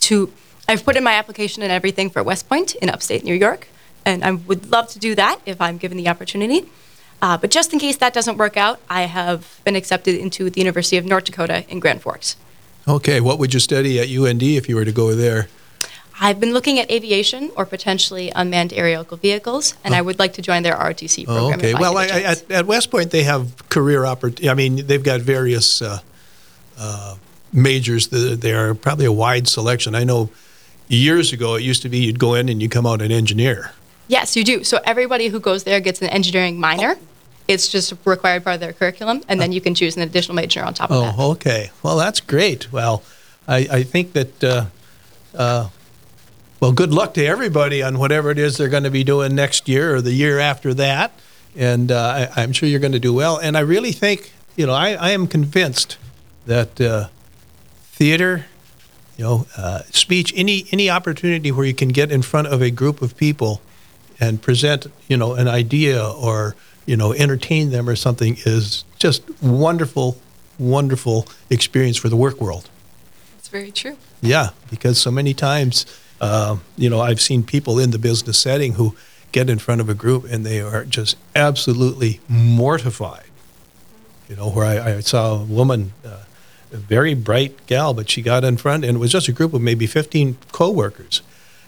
to 0.00 0.30
I've 0.68 0.84
put 0.84 0.96
in 0.96 1.02
my 1.02 1.14
application 1.14 1.62
and 1.62 1.72
everything 1.72 2.10
for 2.10 2.22
West 2.22 2.48
Point 2.48 2.74
in 2.76 2.90
upstate 2.90 3.24
New 3.24 3.34
York, 3.34 3.68
and 4.04 4.22
I 4.22 4.32
would 4.32 4.70
love 4.70 4.88
to 4.88 4.98
do 4.98 5.14
that 5.14 5.40
if 5.46 5.60
I'm 5.60 5.78
given 5.78 5.96
the 5.96 6.08
opportunity. 6.08 6.70
Uh, 7.22 7.36
but 7.36 7.50
just 7.50 7.72
in 7.72 7.78
case 7.78 7.96
that 7.96 8.12
doesn't 8.14 8.36
work 8.36 8.56
out, 8.56 8.78
I 8.88 9.02
have 9.02 9.60
been 9.64 9.76
accepted 9.76 10.14
into 10.14 10.48
the 10.50 10.60
University 10.60 10.96
of 10.96 11.04
North 11.06 11.24
Dakota 11.24 11.64
in 11.68 11.80
Grand 11.80 12.02
Forks. 12.02 12.36
Okay, 12.90 13.20
what 13.20 13.38
would 13.38 13.54
you 13.54 13.60
study 13.60 14.00
at 14.00 14.08
UND 14.08 14.42
if 14.42 14.68
you 14.68 14.74
were 14.74 14.84
to 14.84 14.90
go 14.92 15.14
there? 15.14 15.48
I've 16.20 16.40
been 16.40 16.52
looking 16.52 16.78
at 16.80 16.90
aviation 16.90 17.50
or 17.56 17.64
potentially 17.64 18.30
unmanned 18.34 18.72
aerial 18.72 19.04
vehicles, 19.04 19.74
and 19.84 19.94
I 19.94 20.02
would 20.02 20.18
like 20.18 20.34
to 20.34 20.42
join 20.42 20.62
their 20.64 20.74
ROTC 20.74 21.24
Oh, 21.28 21.34
program. 21.36 21.58
okay. 21.60 21.70
if 21.70 21.76
I 21.76 21.80
Well, 21.80 21.96
I, 21.96 22.06
get 22.06 22.14
a 22.14 22.18
I, 22.18 22.22
chance. 22.22 22.42
at, 22.42 22.50
at 22.50 22.66
West 22.66 22.90
Point, 22.90 23.10
they 23.10 23.22
have 23.22 23.68
career 23.68 24.04
opportunities. 24.04 24.48
I 24.50 24.54
mean, 24.54 24.86
they've 24.86 25.02
got 25.02 25.20
various 25.20 25.80
uh, 25.80 26.00
uh, 26.78 27.14
majors. 27.52 28.08
Th- 28.08 28.38
They 28.38 28.52
are 28.52 28.74
probably 28.74 29.06
a 29.06 29.12
wide 29.12 29.46
selection. 29.48 29.94
I 29.94 30.04
know 30.04 30.28
years 30.88 31.32
ago 31.32 31.54
it 31.54 31.62
used 31.62 31.82
to 31.82 31.88
be 31.88 31.98
you'd 31.98 32.18
go 32.18 32.34
in 32.34 32.48
and 32.48 32.60
you 32.60 32.68
come 32.68 32.86
out 32.86 33.00
an 33.02 33.12
engineer. 33.12 33.70
Yes, 34.08 34.36
you 34.36 34.42
do. 34.44 34.64
So 34.64 34.80
everybody 34.84 35.28
who 35.28 35.38
goes 35.38 35.62
there 35.62 35.78
gets 35.80 36.02
an 36.02 36.08
engineering 36.08 36.58
minor. 36.58 36.96
It's 37.50 37.68
just 37.68 37.92
required 38.04 38.44
part 38.44 38.54
of 38.54 38.60
their 38.60 38.72
curriculum, 38.72 39.22
and 39.28 39.40
then 39.40 39.52
you 39.52 39.60
can 39.60 39.74
choose 39.74 39.96
an 39.96 40.02
additional 40.02 40.34
major 40.34 40.62
on 40.62 40.74
top 40.74 40.90
of 40.90 41.02
that. 41.02 41.14
Oh, 41.18 41.32
okay. 41.32 41.70
Well, 41.82 41.96
that's 41.96 42.20
great. 42.20 42.72
Well, 42.72 43.02
I, 43.48 43.68
I 43.70 43.82
think 43.82 44.12
that, 44.12 44.44
uh, 44.44 44.66
uh, 45.34 45.68
well, 46.60 46.72
good 46.72 46.92
luck 46.92 47.14
to 47.14 47.26
everybody 47.26 47.82
on 47.82 47.98
whatever 47.98 48.30
it 48.30 48.38
is 48.38 48.56
they're 48.56 48.68
going 48.68 48.84
to 48.84 48.90
be 48.90 49.04
doing 49.04 49.34
next 49.34 49.68
year 49.68 49.94
or 49.94 50.00
the 50.00 50.12
year 50.12 50.38
after 50.38 50.72
that. 50.74 51.12
And 51.56 51.90
uh, 51.90 52.28
I, 52.36 52.42
I'm 52.42 52.52
sure 52.52 52.68
you're 52.68 52.80
going 52.80 52.92
to 52.92 53.00
do 53.00 53.12
well. 53.12 53.38
And 53.38 53.56
I 53.56 53.60
really 53.60 53.92
think, 53.92 54.32
you 54.56 54.66
know, 54.66 54.74
I, 54.74 54.92
I 54.92 55.10
am 55.10 55.26
convinced 55.26 55.98
that 56.46 56.80
uh, 56.80 57.08
theater 57.92 58.46
you 59.20 59.26
know, 59.26 59.46
uh, 59.54 59.82
speech, 59.90 60.32
any 60.34 60.64
any 60.72 60.88
opportunity 60.88 61.52
where 61.52 61.66
you 61.66 61.74
can 61.74 61.90
get 61.90 62.10
in 62.10 62.22
front 62.22 62.48
of 62.48 62.62
a 62.62 62.70
group 62.70 63.02
of 63.02 63.18
people 63.18 63.60
and 64.18 64.40
present, 64.40 64.86
you 65.08 65.16
know, 65.18 65.34
an 65.34 65.46
idea 65.46 66.02
or 66.02 66.56
you 66.86 66.96
know, 66.96 67.12
entertain 67.12 67.70
them 67.70 67.88
or 67.88 67.96
something 67.96 68.36
is 68.44 68.84
just 68.98 69.22
wonderful, 69.42 70.18
wonderful 70.58 71.26
experience 71.48 71.96
for 71.96 72.08
the 72.08 72.16
work 72.16 72.40
world. 72.40 72.68
It's 73.38 73.48
very 73.48 73.70
true. 73.70 73.96
Yeah, 74.20 74.50
because 74.70 75.00
so 75.00 75.10
many 75.10 75.34
times, 75.34 75.86
uh, 76.20 76.56
you 76.76 76.90
know, 76.90 77.00
I've 77.00 77.20
seen 77.20 77.42
people 77.42 77.78
in 77.78 77.90
the 77.90 77.98
business 77.98 78.38
setting 78.38 78.74
who 78.74 78.94
get 79.32 79.48
in 79.48 79.58
front 79.58 79.80
of 79.80 79.88
a 79.88 79.94
group 79.94 80.24
and 80.24 80.44
they 80.44 80.60
are 80.60 80.84
just 80.84 81.16
absolutely 81.34 82.20
mortified. 82.28 83.24
You 84.28 84.36
know, 84.36 84.50
where 84.50 84.64
I, 84.64 84.96
I 84.96 85.00
saw 85.00 85.40
a 85.40 85.44
woman, 85.44 85.92
uh, 86.04 86.24
a 86.72 86.76
very 86.76 87.14
bright 87.14 87.66
gal, 87.66 87.94
but 87.94 88.10
she 88.10 88.22
got 88.22 88.44
in 88.44 88.56
front 88.56 88.84
and 88.84 88.96
it 88.96 89.00
was 89.00 89.12
just 89.12 89.28
a 89.28 89.32
group 89.32 89.54
of 89.54 89.60
maybe 89.60 89.86
15 89.86 90.36
coworkers. 90.52 91.22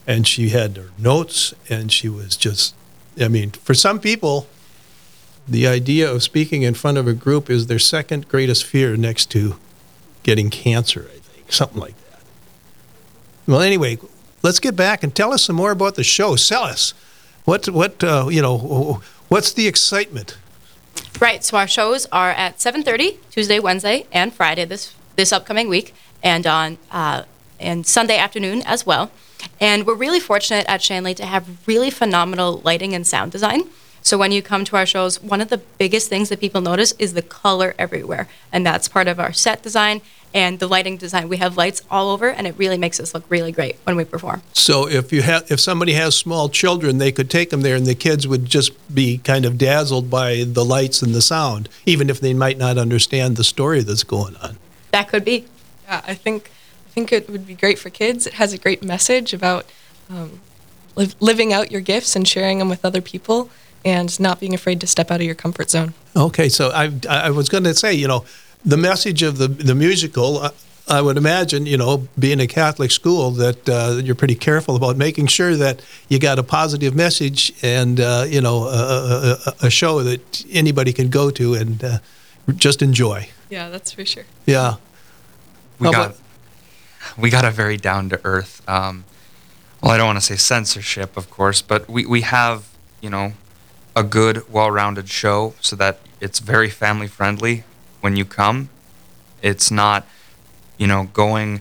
And 0.07 0.27
she 0.27 0.51
had 0.51 0.77
her 0.77 0.91
notes 0.99 1.55
and 1.69 1.93
she 1.93 2.09
was 2.09 2.37
just, 2.37 2.75
I 3.21 3.29
mean, 3.29 3.51
for 3.51 3.75
some 3.75 4.01
people, 4.01 4.47
the 5.53 5.67
idea 5.67 6.11
of 6.11 6.23
speaking 6.23 6.63
in 6.63 6.75
front 6.75 6.99
of 6.99 7.07
a 7.07 7.13
group 7.13 7.51
is 7.51 7.67
their 7.67 7.79
second 7.79 8.29
greatest 8.29 8.65
fear 8.65 8.97
next 8.97 9.31
to 9.33 9.57
getting 10.23 10.51
cancer, 10.51 11.09
I 11.13 11.19
think, 11.19 11.53
something 11.53 11.79
like 11.79 11.95
that. 12.11 12.23
Well, 13.47 13.61
anyway, 13.61 13.99
let's 14.43 14.61
get 14.61 14.77
back 14.77 15.03
and 15.03 15.15
tell 15.15 15.33
us 15.33 15.45
some 15.45 15.57
more 15.57 15.71
about 15.71 15.97
the 15.97 16.05
show. 16.05 16.37
Sell 16.37 16.63
us. 16.63 16.95
What, 17.45 17.69
what, 17.69 18.03
uh, 18.03 18.29
you 18.31 18.41
know, 18.41 19.03
what's 19.29 19.53
the 19.53 19.67
excitement? 19.67 20.39
Right. 21.21 21.45
So 21.45 21.57
our 21.57 21.69
shows 21.69 22.07
are 22.11 22.31
at 22.31 22.59
7:30 22.59 23.19
Tuesday, 23.31 23.59
Wednesday, 23.59 24.07
and 24.13 24.33
Friday 24.33 24.65
this 24.65 24.95
this 25.17 25.33
upcoming 25.33 25.69
week, 25.69 25.95
and 26.23 26.47
on 26.47 26.79
uh, 26.91 27.23
and 27.61 27.87
Sunday 27.87 28.19
afternoon 28.19 28.63
as 28.63 28.85
well. 28.85 29.11
And 29.61 29.87
we're 29.87 29.95
really 29.95 30.21
fortunate 30.21 30.67
at 30.69 30.83
Shanley 30.83 31.15
to 31.15 31.27
have 31.27 31.67
really 31.67 31.91
phenomenal 31.91 32.61
lighting 32.65 32.95
and 32.95 33.07
sound 33.07 33.33
design. 33.33 33.69
So 34.03 34.19
when 34.19 34.33
you 34.33 34.43
come 34.43 34.65
to 34.65 34.77
our 34.77 34.85
shows, 34.85 35.23
one 35.23 35.41
of 35.41 35.49
the 35.49 35.59
biggest 35.59 36.09
things 36.09 36.29
that 36.29 36.41
people 36.41 36.61
notice 36.61 36.93
is 36.99 37.15
the 37.15 37.23
color 37.23 37.75
everywhere, 37.79 38.29
and 38.53 38.67
that's 38.67 38.89
part 38.89 39.07
of 39.07 39.21
our 39.21 39.33
set 39.33 39.63
design 39.63 40.03
and 40.35 40.59
the 40.59 40.67
lighting 40.67 40.97
design. 40.97 41.29
We 41.29 41.37
have 41.37 41.57
lights 41.57 41.83
all 41.91 42.11
over, 42.11 42.29
and 42.29 42.47
it 42.47 42.57
really 42.59 42.79
makes 42.79 42.99
us 42.99 43.15
look 43.15 43.25
really 43.29 43.53
great 43.53 43.77
when 43.85 43.97
we 43.97 44.05
perform. 44.05 44.43
So 44.55 44.89
if 44.89 45.13
you 45.13 45.23
have, 45.23 45.51
if 45.51 45.61
somebody 45.61 45.93
has 45.93 46.17
small 46.17 46.49
children, 46.49 46.99
they 46.99 47.13
could 47.13 47.31
take 47.31 47.51
them 47.51 47.61
there, 47.61 47.77
and 47.77 47.87
the 47.87 47.95
kids 47.95 48.27
would 48.27 48.47
just 48.47 48.73
be 48.93 49.19
kind 49.19 49.45
of 49.45 49.57
dazzled 49.57 50.11
by 50.11 50.45
the 50.45 50.65
lights 50.65 51.01
and 51.03 51.15
the 51.15 51.23
sound, 51.23 51.69
even 51.87 52.11
if 52.11 52.19
they 52.19 52.35
might 52.35 52.59
not 52.59 52.79
understand 52.79 53.37
the 53.37 53.45
story 53.45 53.83
that's 53.83 54.05
going 54.05 54.37
on. 54.37 54.57
That 54.91 55.09
could 55.09 55.25
be. 55.25 55.47
Yeah, 55.85 56.03
I 56.07 56.15
think 56.15 56.51
I 56.87 56.91
think 56.91 57.13
it 57.13 57.31
would 57.31 57.47
be 57.47 57.55
great 57.55 57.79
for 57.79 57.89
kids. 57.89 58.27
It 58.27 58.35
has 58.35 58.53
a 58.53 58.59
great 58.59 58.83
message 58.83 59.33
about 59.33 59.67
um, 60.11 60.41
li- 60.97 61.15
living 61.21 61.53
out 61.53 61.71
your 61.71 61.81
gifts 61.81 62.17
and 62.17 62.27
sharing 62.27 62.59
them 62.59 62.69
with 62.69 62.85
other 62.85 63.01
people 63.01 63.49
and 63.85 64.19
not 64.21 64.41
being 64.41 64.55
afraid 64.55 64.81
to 64.81 64.87
step 64.87 65.11
out 65.11 65.21
of 65.21 65.27
your 65.27 65.35
comfort 65.35 65.71
zone. 65.71 65.95
Okay, 66.15 66.49
so 66.49 66.71
I 66.71 66.93
I 67.09 67.31
was 67.31 67.49
going 67.49 67.65
to 67.65 67.75
say, 67.75 67.93
you 67.95 68.09
know, 68.09 68.25
the 68.65 68.77
message 68.77 69.23
of 69.23 69.39
the 69.39 69.49
the 69.49 69.75
musical. 69.75 70.39
Uh, 70.39 70.51
I 70.89 71.01
would 71.01 71.17
imagine, 71.17 71.65
you 71.65 71.77
know, 71.77 72.09
being 72.19 72.41
a 72.41 72.47
Catholic 72.49 72.91
school, 72.91 73.31
that 73.33 73.69
uh, 73.69 74.01
you're 74.03 74.17
pretty 74.17 74.35
careful 74.35 74.75
about 74.75 74.97
making 74.97 75.29
sure 75.29 75.55
that 75.55 75.81
you 76.09 76.19
got 76.19 76.41
a 76.41 76.43
positive 76.43 76.93
message 76.93 77.53
and, 77.63 78.01
uh, 78.01 78.25
you 78.29 78.41
know, 78.41 78.65
a, 78.65 79.37
a, 79.47 79.67
a, 79.67 79.71
show 79.71 80.03
that 80.03 80.45
anybody 80.51 80.93
can 80.93 81.09
go 81.09 81.31
to 81.31 81.55
and 81.55 81.85
uh, 81.85 81.99
just 82.57 82.83
enjoy. 82.83 83.29
Yeah, 83.49 83.69
that's 83.69 83.93
for 83.93 84.05
sure. 84.05 84.25
Yeah. 84.45 84.75
We 85.79 85.87
How 85.87 85.93
got 85.93 86.07
about- 86.07 86.19
we 87.17 87.31
got 87.31 87.45
a 87.45 87.51
very 87.51 87.77
down 87.77 88.09
to 88.11 88.21
earth. 88.25 88.61
Um, 88.69 89.05
well, 89.83 89.93
I 89.93 89.97
don't 89.97 90.07
want 90.07 90.19
to 90.19 90.25
say 90.25 90.37
censorship, 90.37 91.17
of 91.17 91.31
course, 91.31 91.63
but 91.63 91.89
we, 91.89 92.07
we 92.07 92.23
have 92.23 92.69
you 93.01 93.11
know 93.11 93.33
a 93.95 94.03
good, 94.03 94.51
well-rounded 94.51 95.09
show 95.09 95.55
so 95.61 95.77
that 95.77 95.99
it's 96.21 96.39
very 96.39 96.71
family 96.71 97.07
friendly 97.09 97.65
when 98.01 98.17
you 98.17 98.25
come. 98.25 98.69
It's 99.43 99.71
not 99.71 100.07
you 100.79 100.87
know 100.87 101.09
going 101.13 101.61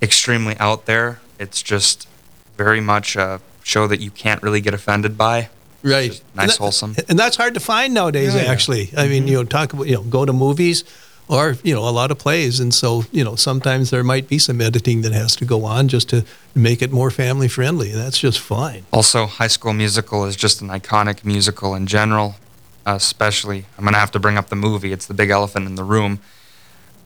extremely 0.00 0.56
out 0.58 0.86
there. 0.86 1.20
It's 1.38 1.62
just 1.62 2.08
very 2.56 2.80
much 2.80 3.16
a 3.16 3.40
show 3.62 3.86
that 3.86 4.00
you 4.00 4.10
can't 4.10 4.42
really 4.42 4.60
get 4.60 4.74
offended 4.74 5.16
by. 5.16 5.48
Right. 5.82 6.10
Just 6.10 6.22
And 6.22 6.36
nice, 6.36 6.50
that- 6.50 6.58
wholesome. 6.58 6.96
And 7.08 7.18
that's 7.18 7.36
hard 7.36 7.54
to 7.54 7.60
find 7.60 7.94
nowadays, 7.94 8.34
Yeah, 8.34 8.42
yeah. 8.42 8.52
actually. 8.52 8.92
I 8.96 9.08
mean, 9.08 9.22
mm-hmm. 9.22 9.28
you 9.28 9.34
know, 9.38 9.44
talk 9.44 9.72
about, 9.72 9.86
you 9.88 9.94
know, 9.96 10.02
go 10.02 10.24
to 10.24 10.32
movies 10.32 10.84
or, 11.28 11.56
you 11.62 11.74
know, 11.74 11.88
a 11.88 11.90
lot 11.90 12.10
of 12.10 12.18
plays. 12.18 12.60
And 12.60 12.74
so, 12.74 13.04
you 13.12 13.24
know, 13.24 13.36
sometimes 13.36 13.90
there 13.90 14.04
might 14.04 14.28
be 14.28 14.38
some 14.38 14.60
editing 14.60 15.02
that 15.02 15.12
has 15.12 15.34
to 15.36 15.44
go 15.44 15.64
on 15.64 15.88
just 15.88 16.08
to 16.10 16.24
make 16.54 16.82
it 16.82 16.92
more 16.92 17.10
family 17.10 17.48
friendly. 17.48 17.90
That's 17.90 18.18
just 18.18 18.38
fine. 18.40 18.84
Also, 18.92 19.26
High 19.26 19.46
School 19.46 19.72
Musical 19.72 20.24
is 20.26 20.36
just 20.36 20.60
an 20.60 20.68
iconic 20.68 21.24
musical 21.24 21.74
in 21.74 21.86
general, 21.86 22.36
especially. 22.84 23.64
I'm 23.78 23.84
going 23.84 23.94
to 23.94 24.00
have 24.00 24.10
to 24.12 24.18
bring 24.20 24.36
up 24.36 24.48
the 24.48 24.56
movie. 24.56 24.92
It's 24.92 25.06
the 25.06 25.14
big 25.14 25.30
elephant 25.30 25.66
in 25.66 25.76
the 25.76 25.84
room 25.84 26.18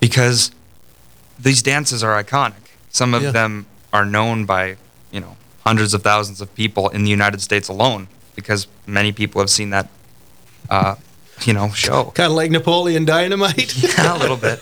because 0.01 0.51
these 1.39 1.63
dances 1.63 2.03
are 2.03 2.23
iconic. 2.23 2.55
Some 2.91 3.15
of 3.15 3.23
Yeah. 3.23 3.31
them 3.31 3.67
are 3.93 4.05
known 4.07 4.45
by, 4.47 4.77
you 5.13 5.21
know, 5.21 5.37
hundreds 5.65 5.95
of 5.95 6.03
thousands 6.03 6.41
of 6.41 6.55
people 6.55 6.89
in 6.89 7.05
the 7.05 7.11
United 7.11 7.41
States 7.43 7.69
alone 7.69 8.09
because 8.35 8.67
many 8.87 9.13
people 9.13 9.41
have 9.41 9.51
seen 9.51 9.71
that, 9.71 9.89
uh, 10.71 10.95
you 11.45 11.53
know, 11.53 11.71
show. 11.71 12.13
Kind 12.15 12.31
of 12.31 12.37
like 12.37 12.51
Napoleon 12.51 13.05
Dynamite. 13.05 13.75
a 13.99 14.19
little 14.19 14.37
bit. 14.37 14.61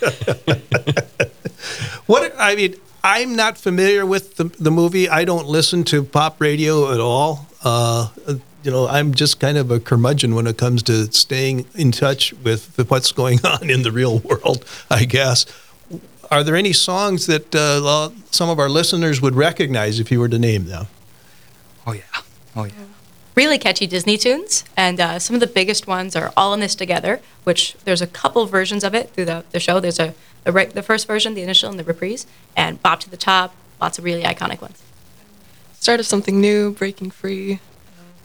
What 2.06 2.34
I 2.38 2.54
mean, 2.54 2.76
I'm 3.02 3.34
not 3.34 3.56
familiar 3.56 4.04
with 4.04 4.36
the, 4.36 4.44
the 4.44 4.70
movie. 4.70 5.08
I 5.08 5.24
don't 5.24 5.46
listen 5.46 5.84
to 5.84 6.04
pop 6.04 6.40
radio 6.40 6.92
at 6.92 7.00
all. 7.00 7.46
Uh, 7.62 8.08
you 8.62 8.70
know, 8.70 8.86
I'm 8.88 9.14
just 9.14 9.40
kind 9.40 9.56
of 9.56 9.70
a 9.70 9.80
curmudgeon 9.80 10.34
when 10.34 10.46
it 10.46 10.56
comes 10.56 10.82
to 10.84 11.10
staying 11.12 11.66
in 11.74 11.92
touch 11.92 12.32
with 12.34 12.90
what's 12.90 13.12
going 13.12 13.40
on 13.44 13.70
in 13.70 13.82
the 13.82 13.92
real 13.92 14.18
world. 14.20 14.64
I 14.90 15.04
guess. 15.04 15.46
Are 16.30 16.42
there 16.42 16.56
any 16.56 16.72
songs 16.72 17.26
that 17.26 17.54
uh, 17.54 18.10
some 18.30 18.48
of 18.48 18.58
our 18.58 18.68
listeners 18.68 19.20
would 19.20 19.34
recognize 19.34 20.00
if 20.00 20.10
you 20.10 20.18
were 20.18 20.28
to 20.28 20.38
name 20.38 20.64
them? 20.66 20.86
Oh, 21.86 21.92
yeah. 21.92 22.00
Oh, 22.56 22.64
yeah. 22.64 22.72
Really 23.34 23.58
catchy 23.58 23.86
Disney 23.86 24.16
tunes, 24.16 24.64
and 24.76 25.00
uh, 25.00 25.18
some 25.18 25.34
of 25.34 25.40
the 25.40 25.46
biggest 25.46 25.86
ones 25.86 26.14
are 26.16 26.32
"All 26.36 26.54
in 26.54 26.60
This 26.60 26.74
Together," 26.74 27.20
which 27.44 27.74
there's 27.84 28.02
a 28.02 28.06
couple 28.06 28.44
versions 28.46 28.84
of 28.84 28.94
it 28.94 29.10
through 29.10 29.24
the, 29.26 29.44
the 29.50 29.60
show. 29.60 29.80
There's 29.80 29.98
a 30.00 30.14
the, 30.44 30.52
re- 30.52 30.66
the 30.66 30.82
first 30.82 31.06
version, 31.06 31.34
the 31.34 31.42
initial, 31.42 31.70
and 31.70 31.78
the 31.78 31.84
reprise, 31.84 32.26
and 32.56 32.80
"Bop 32.82 33.00
to 33.00 33.10
the 33.10 33.16
Top." 33.16 33.54
Lots 33.80 33.98
of 33.98 34.04
really 34.04 34.22
iconic 34.22 34.60
ones. 34.62 34.80
Start 35.80 36.00
of 36.00 36.06
something 36.06 36.40
new, 36.40 36.70
breaking 36.72 37.10
free. 37.10 37.54
Uh, 37.54 37.58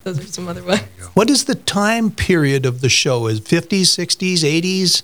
those 0.04 0.20
are 0.20 0.24
some 0.28 0.48
other 0.48 0.64
ones. 0.64 0.82
What 1.16 1.30
is 1.30 1.46
the 1.46 1.56
time 1.56 2.12
period 2.12 2.66
of 2.66 2.80
the 2.82 2.88
show? 2.88 3.28
Is 3.28 3.42
50s, 3.42 3.82
60s, 3.98 4.44
80s, 4.44 5.02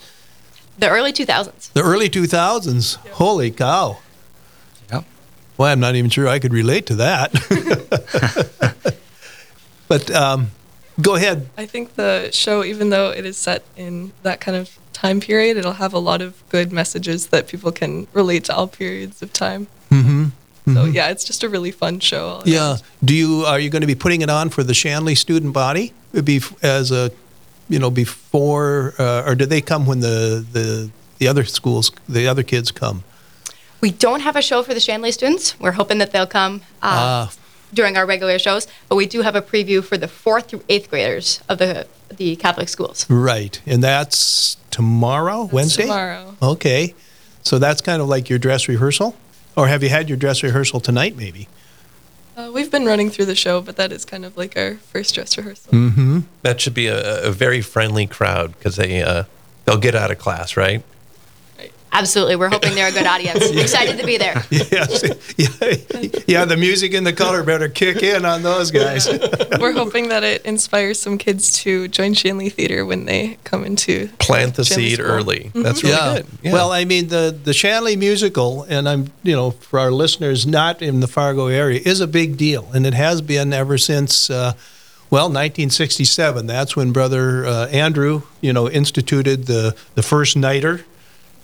The 0.77 0.87
early 0.89 1.11
2000s. 1.11 1.73
the 1.73 1.81
early 1.81 2.09
2000s? 2.09 2.95
Holy 3.13 3.51
cow. 3.51 3.97
Yep. 4.91 5.03
Well, 5.57 5.69
I'm 5.71 5.79
not 5.81 5.95
even 5.95 6.09
sure 6.11 6.27
I 6.27 6.39
could 6.39 6.53
relate 6.53 6.85
to 6.85 6.95
that. 6.95 7.33
but 9.87 10.09
um, 10.11 10.51
go 11.01 11.15
ahead. 11.15 11.49
I 11.57 11.65
think 11.65 11.95
the 11.95 12.29
show, 12.31 12.63
even 12.63 12.89
though 12.89 13.09
it 13.11 13.25
is 13.25 13.37
set 13.37 13.63
in 13.77 14.11
that 14.23 14.39
kind 14.41 14.57
of 14.57 14.77
time 14.93 15.19
period, 15.19 15.57
it'll 15.57 15.73
have 15.73 15.93
a 15.93 15.99
lot 15.99 16.21
of 16.21 16.41
good 16.49 16.71
messages 16.71 17.27
that 17.27 17.47
people 17.47 17.71
can 17.71 18.07
relate 18.13 18.45
to 18.45 18.55
all 18.55 18.67
periods 18.67 19.21
of 19.21 19.31
time. 19.33 19.67
Mm-hmm. 19.91 20.25
So 20.73 20.85
yeah, 20.85 21.09
it's 21.09 21.23
just 21.23 21.43
a 21.43 21.49
really 21.49 21.69
fun 21.71 21.99
show. 21.99 22.27
all 22.27 22.43
Yeah. 22.45 22.69
around. 22.69 22.81
Do 23.03 23.13
you 23.13 23.43
are 23.45 23.59
you 23.59 23.69
going 23.69 23.81
to 23.81 23.87
be 23.87 23.93
putting 23.95 24.21
it 24.21 24.29
on 24.31 24.49
for 24.49 24.63
the 24.63 24.73
Shanley 24.73 25.13
student 25.13 25.53
body? 25.53 25.93
It'd 26.11 26.25
be 26.25 26.41
as 26.63 26.91
a, 26.91 27.11
you 27.69 27.77
know, 27.77 27.91
before 27.91 28.95
uh, 28.97 29.23
or 29.27 29.35
do 29.35 29.45
they 29.45 29.61
come 29.61 29.85
when 29.85 29.99
the 29.99 30.43
the 30.51 30.89
the 31.19 31.27
other 31.27 31.43
schools, 31.45 31.91
the 32.09 32.27
other 32.27 32.41
kids 32.43 32.71
come? 32.71 33.03
We 33.79 33.91
don't 33.91 34.21
have 34.21 34.35
a 34.35 34.41
show 34.41 34.63
for 34.63 34.73
the 34.73 34.79
Shanley 34.79 35.11
students. 35.11 35.59
We're 35.59 35.73
hoping 35.73 35.99
that 35.99 36.11
they'll 36.11 36.25
come 36.25 36.61
uh, 36.81 37.27
Ah. 37.29 37.31
During 37.75 37.97
our 37.97 38.05
regular 38.05 38.39
shows, 38.39 38.67
but 38.89 38.95
we 38.95 39.05
do 39.05 39.21
have 39.21 39.35
a 39.35 39.41
preview 39.41 39.83
for 39.83 39.97
the 39.97 40.07
fourth 40.07 40.49
through 40.49 40.63
eighth 40.69 40.89
graders 40.89 41.41
of 41.47 41.59
the 41.59 41.87
the 42.09 42.35
Catholic 42.37 42.69
schools. 42.69 43.05
Right, 43.09 43.61
and 43.65 43.83
that's 43.83 44.57
tomorrow, 44.71 45.49
Wednesday. 45.51 45.83
tomorrow. 45.83 46.35
Okay, 46.41 46.95
so 47.43 47.59
that's 47.59 47.81
kind 47.81 48.01
of 48.01 48.07
like 48.07 48.29
your 48.29 48.39
dress 48.39 48.67
rehearsal, 48.67 49.15
or 49.55 49.67
have 49.67 49.83
you 49.83 49.89
had 49.89 50.09
your 50.09 50.17
dress 50.17 50.41
rehearsal 50.41 50.79
tonight? 50.79 51.15
Maybe. 51.15 51.47
Uh, 52.37 52.51
we've 52.53 52.69
been 52.69 52.85
running 52.85 53.09
through 53.09 53.25
the 53.25 53.35
show, 53.35 53.61
but 53.61 53.77
that 53.77 53.91
is 53.93 54.03
kind 54.03 54.25
of 54.25 54.35
like 54.35 54.57
our 54.57 54.75
first 54.75 55.15
dress 55.15 55.37
rehearsal. 55.37 55.71
Mm-hmm. 55.71 56.19
That 56.41 56.59
should 56.59 56.73
be 56.73 56.87
a, 56.87 57.27
a 57.27 57.31
very 57.31 57.61
friendly 57.61 58.07
crowd 58.07 58.57
because 58.57 58.75
they 58.75 59.01
uh, 59.01 59.23
they'll 59.63 59.77
get 59.77 59.95
out 59.95 60.11
of 60.11 60.17
class, 60.17 60.57
right? 60.57 60.83
Absolutely. 61.95 62.35
We're 62.35 62.49
hoping 62.49 62.75
they're 62.75 62.89
a 62.89 62.91
good 62.91 63.05
audience. 63.05 63.49
Excited 63.51 63.97
to 63.97 64.05
be 64.05 64.17
there. 64.17 64.43
Yes. 64.51 65.03
Yeah, 65.37 66.07
yeah, 66.27 66.45
the 66.45 66.55
music 66.55 66.93
and 66.93 67.05
the 67.05 67.11
color 67.11 67.43
better 67.43 67.67
kick 67.67 68.01
in 68.03 68.23
on 68.23 68.41
those 68.41 68.71
guys. 68.71 69.07
We're 69.59 69.73
hoping 69.73 70.07
that 70.09 70.23
it 70.23 70.45
inspires 70.45 70.97
some 70.97 71.17
kids 71.17 71.57
to 71.63 71.89
join 71.89 72.13
Shanley 72.13 72.49
Theater 72.49 72.85
when 72.85 73.05
they 73.05 73.37
come 73.43 73.65
into 73.65 74.07
Plant 74.19 74.55
the 74.55 74.63
Shanley 74.63 74.89
seed 74.89 74.99
School. 74.99 75.07
early. 75.07 75.51
That's 75.53 75.83
really 75.83 75.95
yeah. 75.95 76.15
good. 76.15 76.25
Yeah. 76.41 76.53
Well, 76.53 76.71
I 76.71 76.85
mean 76.85 77.09
the 77.09 77.37
the 77.43 77.53
Shanley 77.53 77.97
musical, 77.97 78.63
and 78.63 78.87
I'm 78.87 79.11
you 79.23 79.35
know 79.35 79.51
for 79.51 79.77
our 79.79 79.91
listeners 79.91 80.47
not 80.47 80.81
in 80.81 81.01
the 81.01 81.07
Fargo 81.07 81.47
area, 81.47 81.81
is 81.83 81.99
a 81.99 82.07
big 82.07 82.37
deal, 82.37 82.69
and 82.73 82.85
it 82.85 82.93
has 82.93 83.21
been 83.21 83.51
ever 83.51 83.77
since. 83.77 84.29
Uh, 84.29 84.53
well, 85.09 85.25
1967. 85.25 86.47
That's 86.47 86.75
when 86.75 86.91
Brother 86.91 87.45
uh, 87.45 87.67
Andrew, 87.67 88.23
you 88.41 88.53
know, 88.53 88.69
instituted 88.69 89.45
the 89.45 89.75
the 89.95 90.03
first 90.03 90.37
nighter. 90.37 90.85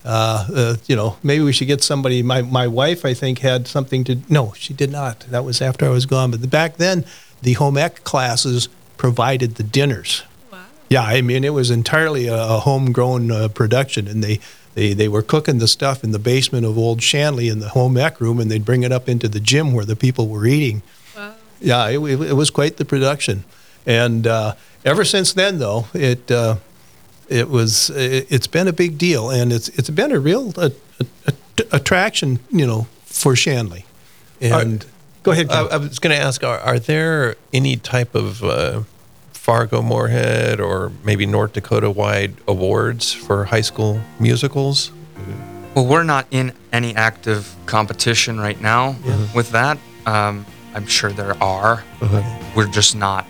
Uh, 0.03 0.47
uh, 0.53 0.75
you 0.87 0.95
know, 0.95 1.17
maybe 1.21 1.43
we 1.43 1.53
should 1.53 1.67
get 1.67 1.83
somebody. 1.83 2.23
My 2.23 2.41
my 2.41 2.67
wife, 2.67 3.05
I 3.05 3.13
think, 3.13 3.39
had 3.39 3.67
something 3.67 4.03
to. 4.05 4.17
No, 4.29 4.53
she 4.57 4.73
did 4.73 4.91
not. 4.91 5.21
That 5.29 5.45
was 5.45 5.61
after 5.61 5.85
I 5.85 5.89
was 5.89 6.05
gone. 6.05 6.31
But 6.31 6.49
back 6.49 6.77
then, 6.77 7.05
the 7.41 7.53
home 7.53 7.77
ec 7.77 8.03
classes 8.03 8.67
provided 8.97 9.55
the 9.55 9.63
dinners. 9.63 10.23
Wow. 10.51 10.59
Yeah, 10.89 11.03
I 11.03 11.21
mean 11.21 11.43
it 11.43 11.53
was 11.53 11.69
entirely 11.69 12.27
a, 12.27 12.35
a 12.35 12.59
homegrown 12.59 13.31
uh, 13.31 13.47
production, 13.49 14.07
and 14.07 14.23
they, 14.23 14.39
they 14.73 14.93
they 14.93 15.07
were 15.07 15.21
cooking 15.21 15.59
the 15.59 15.67
stuff 15.67 16.03
in 16.03 16.11
the 16.11 16.19
basement 16.19 16.65
of 16.65 16.77
Old 16.77 17.01
Shanley 17.03 17.47
in 17.47 17.59
the 17.59 17.69
home 17.69 17.95
ec 17.97 18.19
room, 18.19 18.39
and 18.39 18.49
they'd 18.49 18.65
bring 18.65 18.83
it 18.83 18.91
up 18.91 19.07
into 19.07 19.27
the 19.27 19.39
gym 19.39 19.73
where 19.73 19.85
the 19.85 19.95
people 19.95 20.27
were 20.27 20.45
eating. 20.45 20.81
Wow. 21.15 21.35
Yeah, 21.59 21.87
it, 21.89 21.99
it, 21.99 22.21
it 22.31 22.33
was 22.33 22.49
quite 22.49 22.77
the 22.77 22.85
production, 22.85 23.43
and 23.85 24.25
uh, 24.25 24.55
ever 24.83 25.05
since 25.05 25.33
then, 25.33 25.59
though, 25.59 25.85
it 25.93 26.31
uh, 26.31 26.55
it 27.31 27.49
was 27.49 27.89
it, 27.91 28.27
it's 28.29 28.47
been 28.47 28.67
a 28.67 28.73
big 28.73 28.97
deal, 28.97 29.29
and 29.29 29.53
it's 29.53 29.69
it's 29.69 29.89
been 29.89 30.11
a 30.11 30.19
real 30.19 30.53
a, 30.57 30.71
attraction, 31.71 32.39
you 32.51 32.67
know, 32.67 32.87
for 33.05 33.35
Shanley. 33.35 33.85
And 34.41 34.85
go 35.23 35.31
ahead. 35.31 35.49
I, 35.49 35.61
I 35.67 35.77
was 35.77 35.99
going 35.99 36.15
to 36.15 36.21
ask: 36.21 36.43
are, 36.43 36.59
are 36.59 36.79
there 36.79 37.37
any 37.53 37.77
type 37.77 38.15
of 38.15 38.43
uh, 38.43 38.81
Fargo 39.31 39.81
Moorhead 39.81 40.59
or 40.59 40.91
maybe 41.03 41.25
North 41.25 41.53
Dakota 41.53 41.89
wide 41.89 42.35
awards 42.47 43.13
for 43.13 43.45
high 43.45 43.61
school 43.61 44.01
musicals? 44.19 44.91
Well, 45.73 45.85
we're 45.85 46.03
not 46.03 46.27
in 46.31 46.51
any 46.73 46.93
active 46.95 47.55
competition 47.65 48.39
right 48.39 48.59
now 48.59 48.97
with 49.33 49.51
that. 49.51 49.77
Um, 50.05 50.45
I'm 50.73 50.85
sure 50.85 51.11
there 51.11 51.41
are. 51.41 51.83
We're 52.55 52.67
just 52.67 52.95
not 52.95 53.25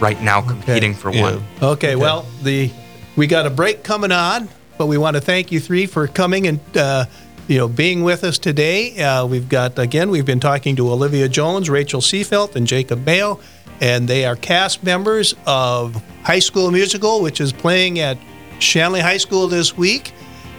right 0.00 0.20
now 0.22 0.40
competing 0.40 0.94
for 0.94 1.12
Yeah. 1.12 1.22
one. 1.22 1.44
Okay, 1.62 1.96
well, 1.96 2.24
the 2.42 2.70
we 3.16 3.26
got 3.26 3.46
a 3.46 3.50
break 3.50 3.82
coming 3.82 4.12
on, 4.12 4.48
but 4.78 4.86
we 4.86 4.96
want 4.98 5.14
to 5.16 5.20
thank 5.20 5.52
you 5.52 5.60
three 5.60 5.86
for 5.86 6.06
coming 6.06 6.46
and 6.46 6.60
uh, 6.76 7.04
you 7.48 7.58
know 7.58 7.68
being 7.68 8.02
with 8.02 8.24
us 8.24 8.38
today. 8.38 8.98
Uh, 9.02 9.26
we've 9.26 9.48
got 9.48 9.78
again, 9.78 10.10
we've 10.10 10.26
been 10.26 10.40
talking 10.40 10.76
to 10.76 10.90
Olivia 10.90 11.28
Jones, 11.28 11.68
Rachel 11.68 12.00
Seefeldt, 12.00 12.56
and 12.56 12.66
Jacob 12.66 13.04
Mayo, 13.04 13.38
and 13.80 14.08
they 14.08 14.24
are 14.24 14.36
cast 14.36 14.82
members 14.82 15.34
of 15.46 16.02
High 16.22 16.38
School 16.38 16.70
Musical, 16.70 17.20
which 17.22 17.40
is 17.40 17.52
playing 17.52 17.98
at 17.98 18.16
Shanley 18.58 19.00
High 19.00 19.18
School 19.18 19.48
this 19.48 19.76
week. 19.76 20.12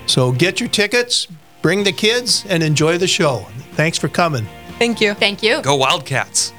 So 0.08 0.32
get 0.32 0.60
your 0.60 0.70
tickets, 0.70 1.28
bring 1.62 1.84
the 1.84 1.92
kids, 1.94 2.46
and 2.50 2.62
enjoy 2.64 2.98
the 2.98 3.08
show. 3.08 3.46
Thanks 3.74 3.98
for 3.98 4.08
coming. 4.10 4.46
Thank 4.78 5.00
you. 5.00 5.14
Thank 5.14 5.42
you. 5.44 5.62
Go 5.62 5.76
Wildcats! 5.76 6.52